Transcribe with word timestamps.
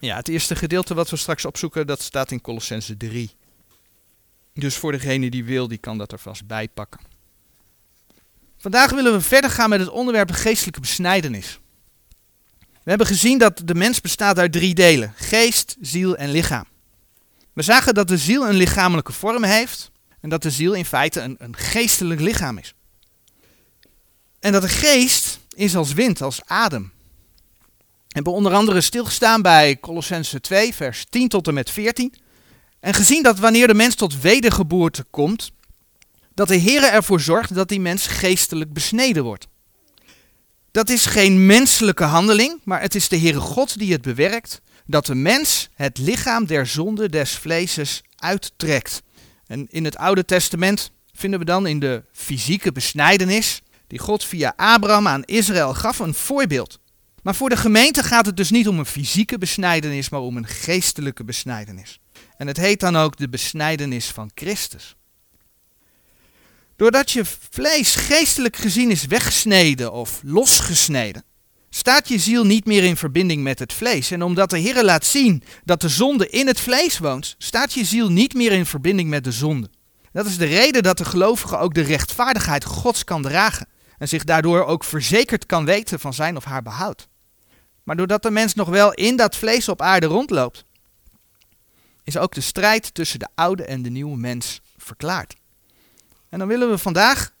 Ja, 0.00 0.16
het 0.16 0.28
eerste 0.28 0.56
gedeelte 0.56 0.94
wat 0.94 1.10
we 1.10 1.16
straks 1.16 1.44
opzoeken, 1.44 1.86
dat 1.86 2.02
staat 2.02 2.30
in 2.30 2.40
Colossense 2.40 2.96
3. 2.96 3.30
Dus 4.54 4.76
voor 4.76 4.92
degene 4.92 5.30
die 5.30 5.44
wil, 5.44 5.68
die 5.68 5.78
kan 5.78 5.98
dat 5.98 6.12
er 6.12 6.18
vast 6.18 6.46
bij 6.46 6.68
pakken. 6.68 7.00
Vandaag 8.58 8.90
willen 8.90 9.12
we 9.12 9.20
verder 9.20 9.50
gaan 9.50 9.68
met 9.68 9.80
het 9.80 9.88
onderwerp 9.88 10.30
geestelijke 10.30 10.80
besnijdenis. 10.80 11.58
We 12.58 12.90
hebben 12.90 13.06
gezien 13.06 13.38
dat 13.38 13.62
de 13.64 13.74
mens 13.74 14.00
bestaat 14.00 14.38
uit 14.38 14.52
drie 14.52 14.74
delen: 14.74 15.12
geest, 15.16 15.76
ziel 15.80 16.16
en 16.16 16.30
lichaam. 16.30 16.64
We 17.52 17.62
zagen 17.62 17.94
dat 17.94 18.08
de 18.08 18.18
ziel 18.18 18.48
een 18.48 18.54
lichamelijke 18.54 19.12
vorm 19.12 19.44
heeft 19.44 19.90
en 20.20 20.28
dat 20.28 20.42
de 20.42 20.50
ziel 20.50 20.74
in 20.74 20.84
feite 20.84 21.20
een, 21.20 21.36
een 21.38 21.56
geestelijk 21.56 22.20
lichaam 22.20 22.58
is. 22.58 22.74
En 24.38 24.52
dat 24.52 24.62
de 24.62 24.68
geest 24.68 25.38
is 25.54 25.76
als 25.76 25.92
wind, 25.92 26.22
als 26.22 26.40
adem. 26.44 26.92
Hebben 28.10 28.32
onder 28.32 28.52
andere 28.54 28.80
stilgestaan 28.80 29.42
bij 29.42 29.80
Colossense 29.80 30.40
2, 30.40 30.74
vers 30.74 31.06
10 31.08 31.28
tot 31.28 31.48
en 31.48 31.54
met 31.54 31.70
14. 31.70 32.14
En 32.80 32.94
gezien 32.94 33.22
dat 33.22 33.38
wanneer 33.38 33.66
de 33.66 33.74
mens 33.74 33.94
tot 33.94 34.20
wedergeboorte 34.20 35.04
komt, 35.10 35.52
dat 36.34 36.48
de 36.48 36.56
Heer 36.56 36.82
ervoor 36.82 37.20
zorgt 37.20 37.54
dat 37.54 37.68
die 37.68 37.80
mens 37.80 38.06
geestelijk 38.06 38.72
besneden 38.72 39.24
wordt. 39.24 39.46
Dat 40.70 40.88
is 40.88 41.06
geen 41.06 41.46
menselijke 41.46 42.04
handeling, 42.04 42.60
maar 42.64 42.80
het 42.80 42.94
is 42.94 43.08
de 43.08 43.18
Heere 43.18 43.40
God 43.40 43.78
die 43.78 43.92
het 43.92 44.02
bewerkt, 44.02 44.60
dat 44.86 45.06
de 45.06 45.14
mens 45.14 45.68
het 45.74 45.98
lichaam 45.98 46.46
der 46.46 46.66
zonde 46.66 47.08
des 47.08 47.30
vleeses 47.30 48.02
uittrekt. 48.16 49.02
En 49.46 49.66
in 49.70 49.84
het 49.84 49.96
Oude 49.96 50.24
Testament 50.24 50.90
vinden 51.12 51.38
we 51.38 51.44
dan 51.44 51.66
in 51.66 51.80
de 51.80 52.04
fysieke 52.12 52.72
besnijdenis, 52.72 53.62
die 53.86 53.98
God 53.98 54.24
via 54.24 54.52
Abraham 54.56 55.08
aan 55.08 55.24
Israël 55.24 55.74
gaf, 55.74 55.98
een 55.98 56.14
voorbeeld. 56.14 56.78
Maar 57.22 57.34
voor 57.34 57.48
de 57.48 57.56
gemeente 57.56 58.02
gaat 58.02 58.26
het 58.26 58.36
dus 58.36 58.50
niet 58.50 58.68
om 58.68 58.78
een 58.78 58.86
fysieke 58.86 59.38
besnijdenis, 59.38 60.08
maar 60.08 60.20
om 60.20 60.36
een 60.36 60.46
geestelijke 60.46 61.24
besnijdenis. 61.24 62.00
En 62.36 62.46
het 62.46 62.56
heet 62.56 62.80
dan 62.80 62.96
ook 62.96 63.16
de 63.16 63.28
besnijdenis 63.28 64.06
van 64.06 64.30
Christus. 64.34 64.96
Doordat 66.76 67.10
je 67.10 67.24
vlees 67.50 67.94
geestelijk 67.94 68.56
gezien 68.56 68.90
is 68.90 69.06
weggesneden 69.06 69.92
of 69.92 70.20
losgesneden, 70.24 71.24
staat 71.70 72.08
je 72.08 72.18
ziel 72.18 72.44
niet 72.44 72.64
meer 72.64 72.84
in 72.84 72.96
verbinding 72.96 73.42
met 73.42 73.58
het 73.58 73.72
vlees. 73.72 74.10
En 74.10 74.22
omdat 74.22 74.50
de 74.50 74.58
Heer 74.58 74.84
laat 74.84 75.04
zien 75.04 75.42
dat 75.64 75.80
de 75.80 75.88
zonde 75.88 76.28
in 76.28 76.46
het 76.46 76.60
vlees 76.60 76.98
woont, 76.98 77.34
staat 77.38 77.72
je 77.72 77.84
ziel 77.84 78.10
niet 78.10 78.34
meer 78.34 78.52
in 78.52 78.66
verbinding 78.66 79.08
met 79.08 79.24
de 79.24 79.32
zonde. 79.32 79.70
Dat 80.12 80.26
is 80.26 80.36
de 80.36 80.46
reden 80.46 80.82
dat 80.82 80.98
de 80.98 81.04
gelovige 81.04 81.56
ook 81.56 81.74
de 81.74 81.80
rechtvaardigheid 81.80 82.64
Gods 82.64 83.04
kan 83.04 83.22
dragen 83.22 83.68
en 83.98 84.08
zich 84.08 84.24
daardoor 84.24 84.64
ook 84.64 84.84
verzekerd 84.84 85.46
kan 85.46 85.64
weten 85.64 86.00
van 86.00 86.14
zijn 86.14 86.36
of 86.36 86.44
haar 86.44 86.62
behoud. 86.62 87.08
Maar 87.82 87.96
doordat 87.96 88.22
de 88.22 88.30
mens 88.30 88.54
nog 88.54 88.68
wel 88.68 88.92
in 88.92 89.16
dat 89.16 89.36
vlees 89.36 89.68
op 89.68 89.82
aarde 89.82 90.06
rondloopt, 90.06 90.64
is 92.04 92.16
ook 92.16 92.34
de 92.34 92.40
strijd 92.40 92.94
tussen 92.94 93.18
de 93.18 93.28
oude 93.34 93.64
en 93.64 93.82
de 93.82 93.90
nieuwe 93.90 94.16
mens 94.16 94.60
verklaard. 94.76 95.36
En 96.28 96.38
dan 96.38 96.48
willen 96.48 96.70
we 96.70 96.78
vandaag 96.78 97.32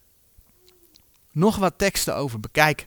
nog 1.32 1.56
wat 1.56 1.78
teksten 1.78 2.16
over 2.16 2.40
bekijken. 2.40 2.86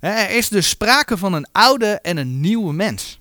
Er 0.00 0.30
is 0.30 0.48
dus 0.48 0.68
sprake 0.68 1.16
van 1.16 1.32
een 1.32 1.46
oude 1.52 1.92
en 2.00 2.16
een 2.16 2.40
nieuwe 2.40 2.72
mens. 2.72 3.20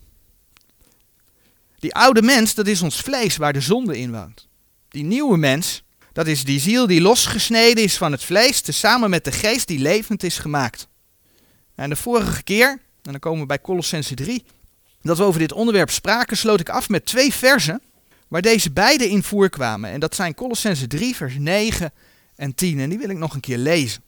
Die 1.80 1.95
oude 1.95 2.22
mens, 2.22 2.53
dat 2.53 2.68
is 2.68 2.81
ons 2.81 3.02
vlees 3.02 3.38
waar 3.38 3.53
de 3.53 3.62
zonde 3.62 3.97
in 3.97 4.12
woont. 4.12 4.47
Die 4.90 5.03
nieuwe 5.03 5.38
mens, 5.38 5.84
dat 6.14 6.28
is 6.28 6.44
die 6.44 6.59
ziel 6.59 6.88
die 6.88 7.02
losgesneden 7.02 7.84
is 7.84 7.97
van 7.97 8.12
het 8.12 8.23
vlees, 8.23 8.62
tezamen 8.62 9.09
met 9.09 9.23
de 9.23 9.31
geest 9.31 9.68
die 9.68 9.80
levend 9.80 10.23
is 10.23 10.38
gemaakt. 10.38 10.88
En 11.75 11.90
de 11.90 11.95
vorige 11.95 12.44
keer, 12.44 12.81
en 13.04 13.12
dan 13.12 13.20
komen 13.20 13.40
we 13.40 13.46
bij 13.46 13.62
Colossense 13.62 14.16
3, 14.16 14.46
dat 15.02 15.18
we 15.18 15.23
over 15.23 15.40
dit 15.40 15.52
onderwerp 15.52 15.90
spraken, 15.90 16.38
sloot 16.38 16.59
ik 16.59 16.70
af 16.70 16.90
met 16.90 17.06
twee 17.06 17.34
versen 17.34 17.82
waar 18.28 18.42
deze 18.42 18.72
beide 18.72 19.09
in 19.09 19.23
voorkwamen. 19.23 19.90
En 19.90 20.00
dat 20.00 20.16
zijn 20.16 20.34
Colossense 20.34 20.88
3, 20.88 21.16
vers 21.16 21.36
9 21.38 21.92
en 22.36 22.56
10. 22.56 22.80
En 22.80 22.90
die 22.90 22.97
wil 22.97 23.09
ik 23.09 23.18
nog 23.18 23.34
een 23.34 23.40
keer 23.40 23.58
lezen. 23.58 24.03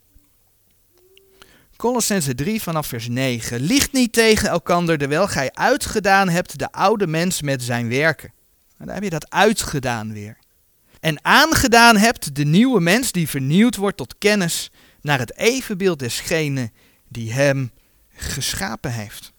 Colossense 1.75 2.35
3 2.35 2.61
vanaf 2.61 2.87
vers 2.87 3.07
9. 3.07 3.61
Liegt 3.61 3.91
niet 3.91 4.13
tegen 4.13 4.49
elkander, 4.49 4.97
terwijl 4.97 5.27
gij 5.27 5.51
uitgedaan 5.53 6.29
hebt 6.29 6.59
de 6.59 6.71
oude 6.71 7.07
mens 7.07 7.41
met 7.41 7.63
zijn 7.63 7.89
werken. 7.89 8.33
En 8.77 8.85
daar 8.85 8.95
heb 8.95 9.03
je 9.03 9.09
dat 9.09 9.29
uitgedaan 9.29 10.13
weer. 10.13 10.37
En 10.99 11.25
aangedaan 11.25 11.97
hebt 11.97 12.35
de 12.35 12.45
nieuwe 12.45 12.81
mens 12.81 13.11
die 13.11 13.29
vernieuwd 13.29 13.75
wordt 13.75 13.97
tot 13.97 14.17
kennis 14.17 14.71
naar 15.01 15.19
het 15.19 15.37
evenbeeld 15.37 15.99
desgene 15.99 16.71
die 17.07 17.33
hem 17.33 17.71
geschapen 18.15 18.91
heeft. 18.91 19.33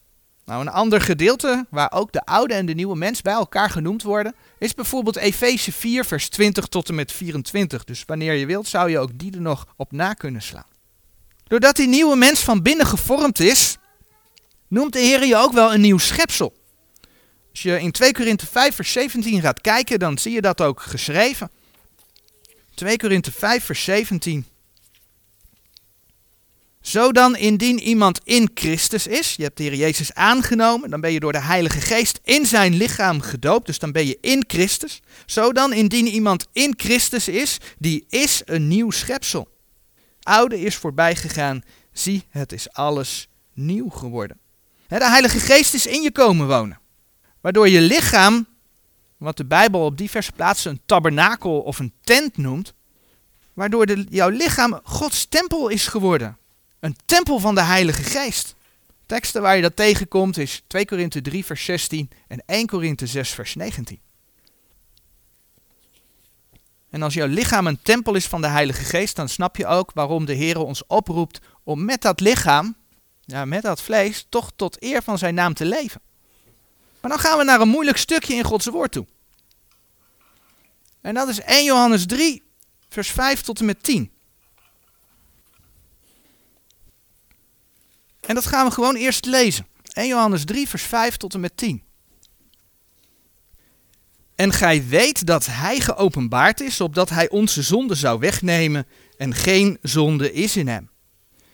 Nou, 0.44 0.60
een 0.60 0.68
ander 0.68 1.00
gedeelte 1.00 1.66
waar 1.70 1.92
ook 1.92 2.12
de 2.12 2.24
oude 2.24 2.54
en 2.54 2.66
de 2.66 2.74
nieuwe 2.74 2.96
mens 2.96 3.22
bij 3.22 3.32
elkaar 3.32 3.70
genoemd 3.70 4.02
worden, 4.02 4.34
is 4.58 4.74
bijvoorbeeld 4.74 5.16
Efeze 5.16 5.72
4, 5.72 6.04
vers 6.04 6.28
20 6.28 6.66
tot 6.66 6.88
en 6.88 6.94
met 6.94 7.12
24. 7.12 7.84
Dus 7.84 8.02
wanneer 8.06 8.34
je 8.34 8.46
wilt, 8.46 8.68
zou 8.68 8.90
je 8.90 8.98
ook 8.98 9.10
die 9.14 9.34
er 9.34 9.40
nog 9.40 9.66
op 9.76 9.92
na 9.92 10.14
kunnen 10.14 10.42
slaan. 10.42 10.66
Doordat 11.44 11.76
die 11.76 11.88
nieuwe 11.88 12.16
mens 12.16 12.40
van 12.40 12.62
binnen 12.62 12.86
gevormd 12.86 13.40
is, 13.40 13.76
noemt 14.68 14.92
de 14.92 14.98
Heer 14.98 15.26
je 15.26 15.36
ook 15.36 15.52
wel 15.52 15.74
een 15.74 15.80
nieuw 15.80 15.98
schepsel. 15.98 16.54
Als 17.50 17.62
je 17.62 17.80
in 17.80 17.90
2 17.90 18.12
Korinthe 18.12 18.46
5, 18.46 18.74
vers 18.74 18.92
17 18.92 19.40
gaat 19.40 19.60
kijken, 19.60 19.98
dan 19.98 20.18
zie 20.18 20.32
je 20.32 20.40
dat 20.40 20.60
ook 20.60 20.80
geschreven. 20.80 21.50
2 22.74 22.96
Korinthe 22.96 23.32
5, 23.32 23.64
vers 23.64 23.84
17. 23.84 24.46
Zo 26.86 27.12
dan, 27.12 27.36
indien 27.36 27.78
iemand 27.78 28.20
in 28.24 28.50
Christus 28.54 29.06
is, 29.06 29.34
je 29.34 29.42
hebt 29.42 29.56
de 29.56 29.62
Heer 29.62 29.74
Jezus 29.74 30.14
aangenomen, 30.14 30.90
dan 30.90 31.00
ben 31.00 31.12
je 31.12 31.20
door 31.20 31.32
de 31.32 31.40
Heilige 31.40 31.80
Geest 31.80 32.20
in 32.24 32.46
zijn 32.46 32.74
lichaam 32.74 33.20
gedoopt, 33.20 33.66
dus 33.66 33.78
dan 33.78 33.92
ben 33.92 34.06
je 34.06 34.18
in 34.20 34.44
Christus. 34.46 35.00
Zo 35.24 35.52
dan, 35.52 35.72
indien 35.72 36.06
iemand 36.06 36.46
in 36.52 36.74
Christus 36.76 37.28
is, 37.28 37.58
die 37.78 38.04
is 38.08 38.42
een 38.44 38.68
nieuw 38.68 38.90
schepsel. 38.90 39.48
Oude 40.22 40.60
is 40.60 40.76
voorbij 40.76 41.16
gegaan, 41.16 41.62
zie, 41.92 42.24
het 42.30 42.52
is 42.52 42.72
alles 42.72 43.28
nieuw 43.54 43.88
geworden. 43.88 44.38
De 44.88 45.08
Heilige 45.08 45.38
Geest 45.38 45.74
is 45.74 45.86
in 45.86 46.02
je 46.02 46.12
komen 46.12 46.46
wonen, 46.46 46.80
waardoor 47.40 47.68
je 47.68 47.80
lichaam, 47.80 48.46
wat 49.16 49.36
de 49.36 49.44
Bijbel 49.44 49.84
op 49.84 49.96
diverse 49.98 50.32
plaatsen 50.32 50.70
een 50.70 50.80
tabernakel 50.86 51.60
of 51.60 51.78
een 51.78 51.92
tent 52.00 52.36
noemt, 52.36 52.74
waardoor 53.52 53.86
de, 53.86 54.06
jouw 54.10 54.28
lichaam 54.28 54.80
Gods 54.82 55.26
tempel 55.28 55.68
is 55.68 55.86
geworden. 55.86 56.38
Een 56.80 56.96
tempel 57.06 57.38
van 57.38 57.54
de 57.54 57.62
Heilige 57.62 58.02
Geest. 58.02 58.54
Teksten 59.06 59.42
waar 59.42 59.56
je 59.56 59.62
dat 59.62 59.76
tegenkomt 59.76 60.38
is 60.38 60.62
2 60.66 60.84
Korinthe 60.84 61.20
3 61.20 61.44
vers 61.44 61.64
16 61.64 62.10
en 62.28 62.42
1 62.46 62.66
Korinthe 62.66 63.06
6 63.06 63.30
vers 63.30 63.54
19. 63.54 64.00
En 66.90 67.02
als 67.02 67.14
jouw 67.14 67.26
lichaam 67.26 67.66
een 67.66 67.82
tempel 67.82 68.14
is 68.14 68.26
van 68.26 68.40
de 68.40 68.46
Heilige 68.46 68.84
Geest, 68.84 69.16
dan 69.16 69.28
snap 69.28 69.56
je 69.56 69.66
ook 69.66 69.90
waarom 69.94 70.24
de 70.24 70.32
Heer 70.32 70.58
ons 70.58 70.86
oproept 70.86 71.40
om 71.62 71.84
met 71.84 72.02
dat 72.02 72.20
lichaam, 72.20 72.76
ja, 73.24 73.44
met 73.44 73.62
dat 73.62 73.82
vlees, 73.82 74.26
toch 74.28 74.52
tot 74.56 74.82
eer 74.82 75.02
van 75.02 75.18
zijn 75.18 75.34
naam 75.34 75.54
te 75.54 75.64
leven. 75.64 76.00
Maar 77.00 77.10
dan 77.10 77.20
gaan 77.20 77.38
we 77.38 77.44
naar 77.44 77.60
een 77.60 77.68
moeilijk 77.68 77.96
stukje 77.96 78.34
in 78.34 78.44
Gods 78.44 78.66
woord 78.66 78.92
toe. 78.92 79.06
En 81.00 81.14
dat 81.14 81.28
is 81.28 81.40
1 81.40 81.64
Johannes 81.64 82.06
3, 82.06 82.42
vers 82.88 83.10
5 83.10 83.40
tot 83.40 83.58
en 83.58 83.64
met 83.64 83.82
10. 83.82 84.10
En 88.26 88.34
dat 88.34 88.46
gaan 88.46 88.66
we 88.66 88.72
gewoon 88.72 88.96
eerst 88.96 89.24
lezen. 89.24 89.66
1 89.92 90.08
Johannes 90.08 90.44
3, 90.44 90.68
vers 90.68 90.82
5 90.82 91.16
tot 91.16 91.34
en 91.34 91.40
met 91.40 91.56
10. 91.56 91.82
En 94.34 94.52
gij 94.52 94.86
weet 94.86 95.26
dat 95.26 95.46
hij 95.50 95.80
geopenbaard 95.80 96.60
is, 96.60 96.80
opdat 96.80 97.10
hij 97.10 97.28
onze 97.28 97.62
zonde 97.62 97.94
zou 97.94 98.18
wegnemen, 98.18 98.86
en 99.16 99.34
geen 99.34 99.78
zonde 99.82 100.32
is 100.32 100.56
in 100.56 100.68
hem. 100.68 100.90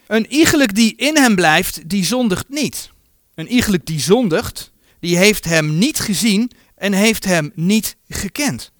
Een 0.06 0.32
iegelijk 0.32 0.74
die 0.74 0.96
in 0.96 1.16
hem 1.16 1.34
blijft, 1.34 1.88
die 1.88 2.04
zondigt 2.04 2.48
niet. 2.48 2.90
Een 3.34 3.48
iegelijk 3.48 3.86
die 3.86 4.00
zondigt, 4.00 4.72
die 5.00 5.16
heeft 5.16 5.44
hem 5.44 5.78
niet 5.78 5.98
gezien 5.98 6.50
en 6.76 6.92
heeft 6.92 7.24
hem 7.24 7.52
niet 7.54 7.96
gekend. 8.08 8.72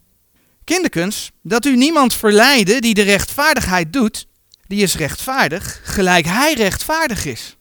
Kinderkens, 0.65 1.31
dat 1.43 1.65
u 1.65 1.77
niemand 1.77 2.15
verleiden 2.15 2.81
die 2.81 2.95
de 2.95 3.03
rechtvaardigheid 3.03 3.93
doet, 3.93 4.27
die 4.67 4.83
is 4.83 4.95
rechtvaardig, 4.95 5.81
gelijk 5.85 6.27
hij 6.27 6.55
rechtvaardig 6.55 7.25
is. 7.25 7.57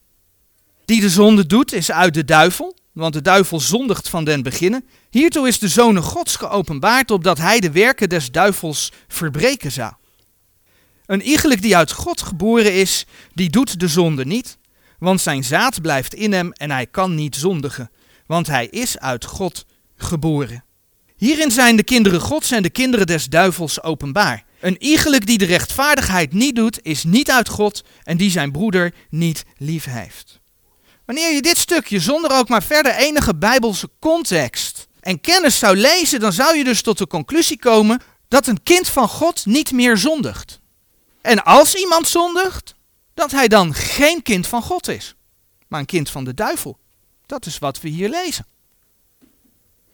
Die 0.92 1.02
de 1.02 1.10
zonde 1.10 1.46
doet, 1.46 1.74
is 1.74 1.92
uit 1.92 2.14
de 2.14 2.26
duivel, 2.26 2.78
want 2.92 3.14
de 3.14 3.22
duivel 3.22 3.60
zondigt 3.60 4.10
van 4.10 4.24
den 4.24 4.44
beginnen. 4.44 4.86
Hiertoe 5.10 5.48
is 5.48 5.60
de 5.60 5.68
Zoon 5.68 5.98
Gods 5.98 6.36
geopenbaard, 6.36 7.12
opdat 7.12 7.38
hij 7.38 7.60
de 7.60 7.72
werken 7.72 8.10
des 8.10 8.32
duivels 8.32 8.92
verbreken 9.08 9.72
zou. 9.72 9.94
Een 11.06 11.22
iegelijk 11.22 11.62
die 11.62 11.78
uit 11.78 11.92
God 11.92 12.22
geboren 12.22 12.74
is, 12.74 13.06
die 13.34 13.50
doet 13.50 13.80
de 13.80 13.88
zonde 13.88 14.26
niet, 14.26 14.58
want 15.00 15.22
zijn 15.22 15.44
zaad 15.44 15.82
blijft 15.82 16.14
in 16.14 16.34
hem 16.34 16.52
en 16.52 16.72
hij 16.72 16.88
kan 16.88 17.16
niet 17.16 17.36
zondigen, 17.36 17.92
want 18.26 18.48
hij 18.48 18.68
is 18.68 19.00
uit 19.00 19.26
God 19.26 19.66
geboren. 19.96 20.64
Hierin 21.16 21.52
zijn 21.52 21.76
de 21.76 21.84
kinderen 21.84 22.22
Gods 22.22 22.52
en 22.52 22.64
de 22.64 22.70
kinderen 22.70 23.08
des 23.08 23.26
duivels 23.26 23.84
openbaar. 23.84 24.46
Een 24.60 24.84
iegelijk 24.84 25.26
die 25.26 25.38
de 25.38 25.46
rechtvaardigheid 25.46 26.34
niet 26.34 26.56
doet, 26.56 26.80
is 26.82 27.04
niet 27.04 27.32
uit 27.32 27.50
God 27.50 27.84
en 28.04 28.18
die 28.18 28.32
zijn 28.32 28.52
broeder 28.52 28.94
niet 29.10 29.44
lief 29.58 29.86
heeft. 29.86 30.41
Wanneer 31.12 31.34
je 31.34 31.42
dit 31.42 31.58
stukje 31.58 32.00
zonder 32.00 32.32
ook 32.32 32.48
maar 32.48 32.64
verder 32.64 32.96
enige 32.96 33.36
bijbelse 33.36 33.90
context 34.00 34.88
en 35.00 35.22
kennis 35.22 35.60
zou 35.60 35.78
lezen, 35.78 36.20
dan 36.20 36.34
zou 36.34 36.58
je 36.58 36.64
dus 36.64 36.82
tot 36.82 36.98
de 36.98 37.08
conclusie 37.08 37.60
komen 37.60 38.02
dat 38.28 38.48
een 38.48 38.64
kind 38.64 38.88
van 38.88 39.08
God 39.08 39.46
niet 39.46 39.72
meer 39.72 39.98
zondigt. 39.98 40.60
En 41.22 41.44
als 41.44 41.76
iemand 41.76 42.08
zondigt, 42.08 42.76
dat 43.14 43.32
hij 43.32 43.48
dan 43.48 43.74
geen 43.74 44.22
kind 44.22 44.48
van 44.48 44.62
God 44.62 44.88
is, 44.88 45.16
maar 45.68 45.80
een 45.80 45.86
kind 45.86 46.10
van 46.10 46.24
de 46.24 46.34
duivel. 46.34 46.78
Dat 47.26 47.46
is 47.46 47.58
wat 47.58 47.82
we 47.82 47.90
hier 47.90 48.10
lezen. 48.10 48.46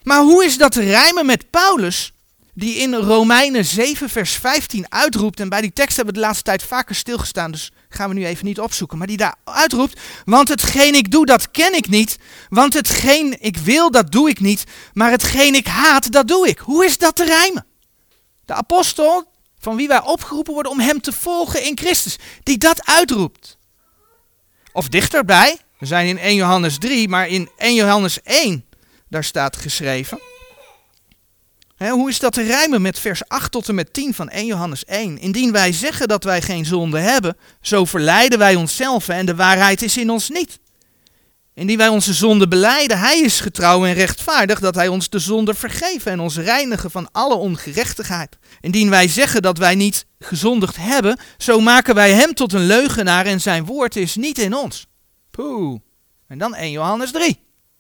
Maar 0.04 0.22
hoe 0.22 0.46
is 0.46 0.58
dat 0.58 0.72
te 0.72 0.82
rijmen 0.82 1.26
met 1.26 1.50
Paulus, 1.50 2.14
die 2.54 2.76
in 2.76 2.94
Romeinen 2.94 3.66
7, 3.66 4.10
vers 4.10 4.32
15 4.32 4.92
uitroept, 4.92 5.40
en 5.40 5.50
bij 5.50 5.62
die 5.62 5.74
tekst 5.74 5.96
hebben 5.96 6.14
we 6.14 6.20
de 6.20 6.26
laatste 6.26 6.44
tijd 6.44 6.64
vaker 6.64 6.96
stilgestaan, 6.96 7.52
dus 7.52 7.72
gaan 7.90 8.10
we 8.10 8.16
nu 8.16 8.26
even 8.26 8.46
niet 8.46 8.60
opzoeken, 8.60 8.98
maar 8.98 9.08
die 9.08 9.18
daar 9.18 9.36
uitroept, 9.44 10.00
want 10.26 10.48
hetgeen 10.48 10.96
ik 10.96 11.12
doe, 11.12 11.26
dat 11.26 11.52
ken 11.52 11.76
ik 11.76 11.88
niet, 11.88 12.18
want 12.50 12.74
hetgeen 12.74 13.42
ik 13.42 13.58
wil, 13.58 13.92
dat 13.92 14.12
doe 14.12 14.30
ik 14.30 14.40
niet, 14.40 14.64
maar 14.94 15.12
hetgeen 15.12 15.56
ik 15.56 15.68
haat, 15.68 16.12
dat 16.12 16.28
doe 16.28 16.48
ik. 16.48 16.60
Hoe 16.60 16.86
is 16.86 16.98
dat 16.98 17.16
te 17.16 17.26
rijmen? 17.26 17.66
De 18.46 18.54
apostel, 18.54 19.32
van 19.60 19.76
wie 19.76 19.88
wij 19.88 20.04
opgeroepen 20.04 20.54
worden 20.54 20.72
om 20.72 20.80
hem 20.80 21.02
te 21.02 21.14
volgen 21.14 21.64
in 21.64 21.78
Christus, 21.78 22.18
die 22.44 22.58
dat 22.58 22.86
uitroept. 22.86 23.58
Of 24.72 24.88
dichterbij, 24.88 25.58
we 25.80 25.86
zijn 25.86 26.08
in 26.08 26.18
1 26.18 26.36
Johannes 26.36 26.78
3, 26.78 27.10
maar 27.10 27.28
in 27.28 27.50
1 27.58 27.74
Johannes 27.74 28.22
1, 28.22 28.66
daar 29.10 29.24
staat 29.24 29.56
geschreven. 29.56 30.20
Hoe 31.78 32.10
is 32.10 32.20
dat 32.20 32.34
te 32.34 32.44
rijmen 32.44 32.82
met 32.82 33.00
vers 33.00 33.28
8 33.28 33.52
tot 33.52 33.70
en 33.70 33.76
met 33.76 33.94
10 33.94 34.14
van 34.14 34.30
1 34.30 34.46
Johannes 34.46 34.86
1? 34.86 35.18
Indien 35.18 35.52
wij 35.52 35.74
zeggen 35.74 36.08
dat 36.08 36.24
wij 36.24 36.42
geen 36.42 36.66
zonde 36.66 37.00
hebben, 37.00 37.38
zo 37.62 37.86
verleiden 37.86 38.40
wij 38.40 38.56
onszelf 38.56 39.10
en 39.10 39.26
de 39.26 39.36
waarheid 39.36 39.82
is 39.82 39.98
in 39.98 40.10
ons 40.10 40.30
niet. 40.30 40.60
Indien 41.54 41.78
wij 41.78 41.88
onze 41.88 42.14
zonde 42.14 42.48
beleiden, 42.48 43.00
hij 43.00 43.20
is 43.20 43.40
getrouw 43.40 43.86
en 43.86 43.94
rechtvaardig 43.94 44.60
dat 44.60 44.76
hij 44.76 44.88
ons 44.88 45.10
de 45.10 45.20
zonde 45.20 45.54
vergeven 45.54 46.12
en 46.12 46.20
ons 46.20 46.38
reinigen 46.38 46.92
van 46.92 47.10
alle 47.12 47.36
ongerechtigheid. 47.36 48.38
Indien 48.62 48.90
wij 48.90 49.08
zeggen 49.08 49.42
dat 49.42 49.58
wij 49.58 49.76
niet 49.76 50.06
gezondigd 50.20 50.76
hebben, 50.80 51.20
zo 51.38 51.60
maken 51.60 51.96
wij 51.96 52.14
hem 52.14 52.34
tot 52.34 52.54
een 52.54 52.66
leugenaar 52.66 53.26
en 53.26 53.42
zijn 53.42 53.66
woord 53.66 53.96
is 53.96 54.16
niet 54.16 54.38
in 54.38 54.54
ons. 54.54 54.88
Poeh. 55.32 55.80
En 56.28 56.38
dan 56.38 56.56
1 56.56 56.72
Johannes 56.72 57.12
3. 57.12 57.40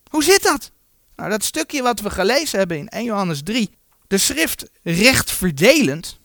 Hoe 0.10 0.24
zit 0.24 0.44
dat? 0.44 0.72
Nou, 1.16 1.30
dat 1.30 1.44
stukje 1.44 1.82
wat 1.82 2.00
we 2.00 2.10
gelezen 2.10 2.60
hebben 2.60 2.78
in 2.78 2.88
1 2.88 3.04
Johannes 3.04 3.42
3, 3.44 3.78
de 4.08 4.18
schrift 4.18 4.66
rechtverdelend, 4.84 6.20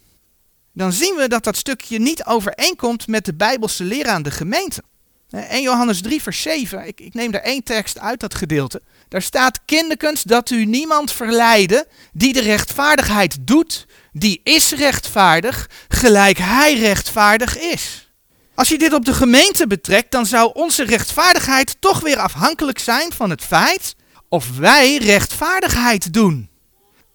dan 0.72 0.92
zien 0.92 1.14
we 1.14 1.28
dat 1.28 1.44
dat 1.44 1.56
stukje 1.56 1.98
niet 1.98 2.24
overeenkomt 2.24 3.06
met 3.06 3.24
de 3.24 3.34
Bijbelse 3.34 3.84
leer 3.84 4.06
aan 4.06 4.22
de 4.22 4.30
gemeente. 4.30 4.82
1 5.30 5.62
Johannes 5.62 6.00
3, 6.00 6.22
vers 6.22 6.42
7, 6.42 6.86
ik, 6.86 7.00
ik 7.00 7.14
neem 7.14 7.34
er 7.34 7.42
één 7.42 7.62
tekst 7.62 7.98
uit 7.98 8.20
dat 8.20 8.34
gedeelte. 8.34 8.82
Daar 9.08 9.22
staat, 9.22 9.60
kinderkens, 9.64 10.22
dat 10.22 10.50
u 10.50 10.64
niemand 10.64 11.12
verleiden 11.12 11.86
die 12.12 12.32
de 12.32 12.40
rechtvaardigheid 12.40 13.36
doet, 13.40 13.86
die 14.12 14.40
is 14.44 14.70
rechtvaardig, 14.70 15.70
gelijk 15.88 16.38
hij 16.38 16.74
rechtvaardig 16.74 17.58
is. 17.58 18.10
Als 18.54 18.68
je 18.68 18.78
dit 18.78 18.92
op 18.92 19.04
de 19.04 19.14
gemeente 19.14 19.66
betrekt, 19.66 20.10
dan 20.10 20.26
zou 20.26 20.50
onze 20.54 20.84
rechtvaardigheid 20.84 21.76
toch 21.80 22.00
weer 22.00 22.18
afhankelijk 22.18 22.78
zijn 22.78 23.12
van 23.12 23.30
het 23.30 23.42
feit 23.42 23.94
of 24.28 24.56
wij 24.56 24.96
rechtvaardigheid 24.96 26.12
doen. 26.12 26.48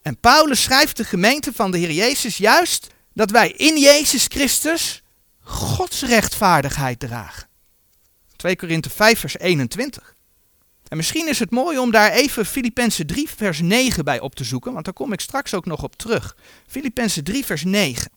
En 0.07 0.19
Paulus 0.19 0.61
schrijft 0.61 0.97
de 0.97 1.03
gemeente 1.03 1.53
van 1.53 1.71
de 1.71 1.77
Heer 1.77 1.91
Jezus 1.91 2.37
juist 2.37 2.87
dat 3.13 3.31
wij 3.31 3.51
in 3.51 3.79
Jezus 3.79 4.25
Christus 4.25 5.03
Gods 5.41 6.01
rechtvaardigheid 6.01 6.99
dragen. 6.99 7.47
2 8.35 8.55
Korinthe 8.55 8.89
5 8.89 9.19
vers 9.19 9.37
21. 9.37 10.15
En 10.87 10.97
misschien 10.97 11.27
is 11.27 11.39
het 11.39 11.51
mooi 11.51 11.77
om 11.77 11.91
daar 11.91 12.11
even 12.11 12.45
Filippenzen 12.45 13.07
3 13.07 13.29
vers 13.29 13.61
9 13.61 14.05
bij 14.05 14.19
op 14.19 14.35
te 14.35 14.43
zoeken, 14.43 14.73
want 14.73 14.85
daar 14.85 14.93
kom 14.93 15.13
ik 15.13 15.19
straks 15.19 15.53
ook 15.53 15.65
nog 15.65 15.83
op 15.83 15.95
terug. 15.95 16.37
Filippenzen 16.67 17.23
3 17.23 17.45
vers 17.45 17.63
9. 17.63 18.11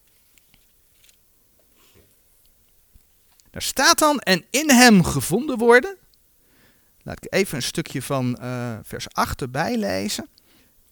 Daar 3.50 3.62
staat 3.62 3.98
dan, 3.98 4.18
en 4.18 4.44
in 4.50 4.70
hem 4.70 5.04
gevonden 5.04 5.58
worden. 5.58 5.96
Laat 7.02 7.24
ik 7.24 7.32
even 7.32 7.56
een 7.56 7.62
stukje 7.62 8.02
van 8.02 8.38
uh, 8.42 8.78
vers 8.82 9.06
8 9.12 9.40
erbij 9.40 9.76
lezen. 9.76 10.28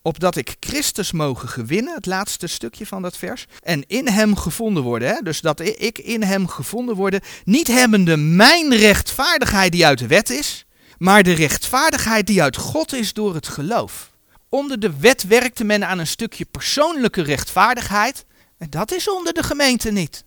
Opdat 0.08 0.36
ik 0.36 0.56
Christus 0.60 1.12
mogen 1.12 1.48
gewinnen, 1.48 1.94
het 1.94 2.06
laatste 2.06 2.46
stukje 2.46 2.86
van 2.86 3.02
dat 3.02 3.16
vers. 3.16 3.46
En 3.60 3.84
in 3.86 4.08
hem 4.08 4.36
gevonden 4.36 4.82
worden. 4.82 5.08
Hè? 5.08 5.22
Dus 5.22 5.40
dat 5.40 5.60
ik 5.60 5.98
in 5.98 6.22
hem 6.22 6.46
gevonden 6.46 6.94
worden. 6.94 7.20
Niet 7.44 7.66
hebbende 7.66 8.16
mijn 8.16 8.76
rechtvaardigheid 8.76 9.72
die 9.72 9.86
uit 9.86 9.98
de 9.98 10.06
wet 10.06 10.30
is. 10.30 10.66
Maar 10.98 11.22
de 11.22 11.32
rechtvaardigheid 11.32 12.26
die 12.26 12.42
uit 12.42 12.56
God 12.56 12.92
is 12.92 13.12
door 13.12 13.34
het 13.34 13.48
geloof. 13.48 14.10
Onder 14.48 14.80
de 14.80 14.98
wet 14.98 15.26
werkte 15.26 15.64
men 15.64 15.88
aan 15.88 15.98
een 15.98 16.06
stukje 16.06 16.44
persoonlijke 16.44 17.22
rechtvaardigheid. 17.22 18.24
En 18.58 18.70
dat 18.70 18.92
is 18.92 19.10
onder 19.10 19.32
de 19.32 19.42
gemeente 19.42 19.90
niet. 19.90 20.24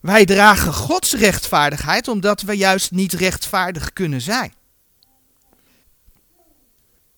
Wij 0.00 0.24
dragen 0.24 0.72
Gods 0.72 1.14
rechtvaardigheid 1.14 2.08
omdat 2.08 2.42
we 2.42 2.56
juist 2.56 2.90
niet 2.90 3.12
rechtvaardig 3.12 3.92
kunnen 3.92 4.20
zijn. 4.20 4.52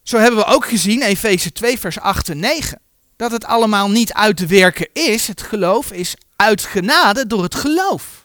Zo 0.04 0.18
hebben 0.18 0.38
we 0.38 0.46
ook 0.46 0.66
gezien, 0.66 1.02
Efeze 1.02 1.52
2, 1.52 1.78
vers 1.78 1.98
8 2.00 2.28
en 2.28 2.38
9, 2.38 2.80
dat 3.16 3.30
het 3.30 3.44
allemaal 3.44 3.90
niet 3.90 4.12
uit 4.12 4.36
te 4.36 4.46
werken 4.46 4.88
is. 4.92 5.26
Het 5.26 5.42
geloof 5.42 5.92
is 5.92 6.14
uit 6.36 6.62
genade 6.62 7.26
door 7.26 7.42
het 7.42 7.54
geloof. 7.54 8.24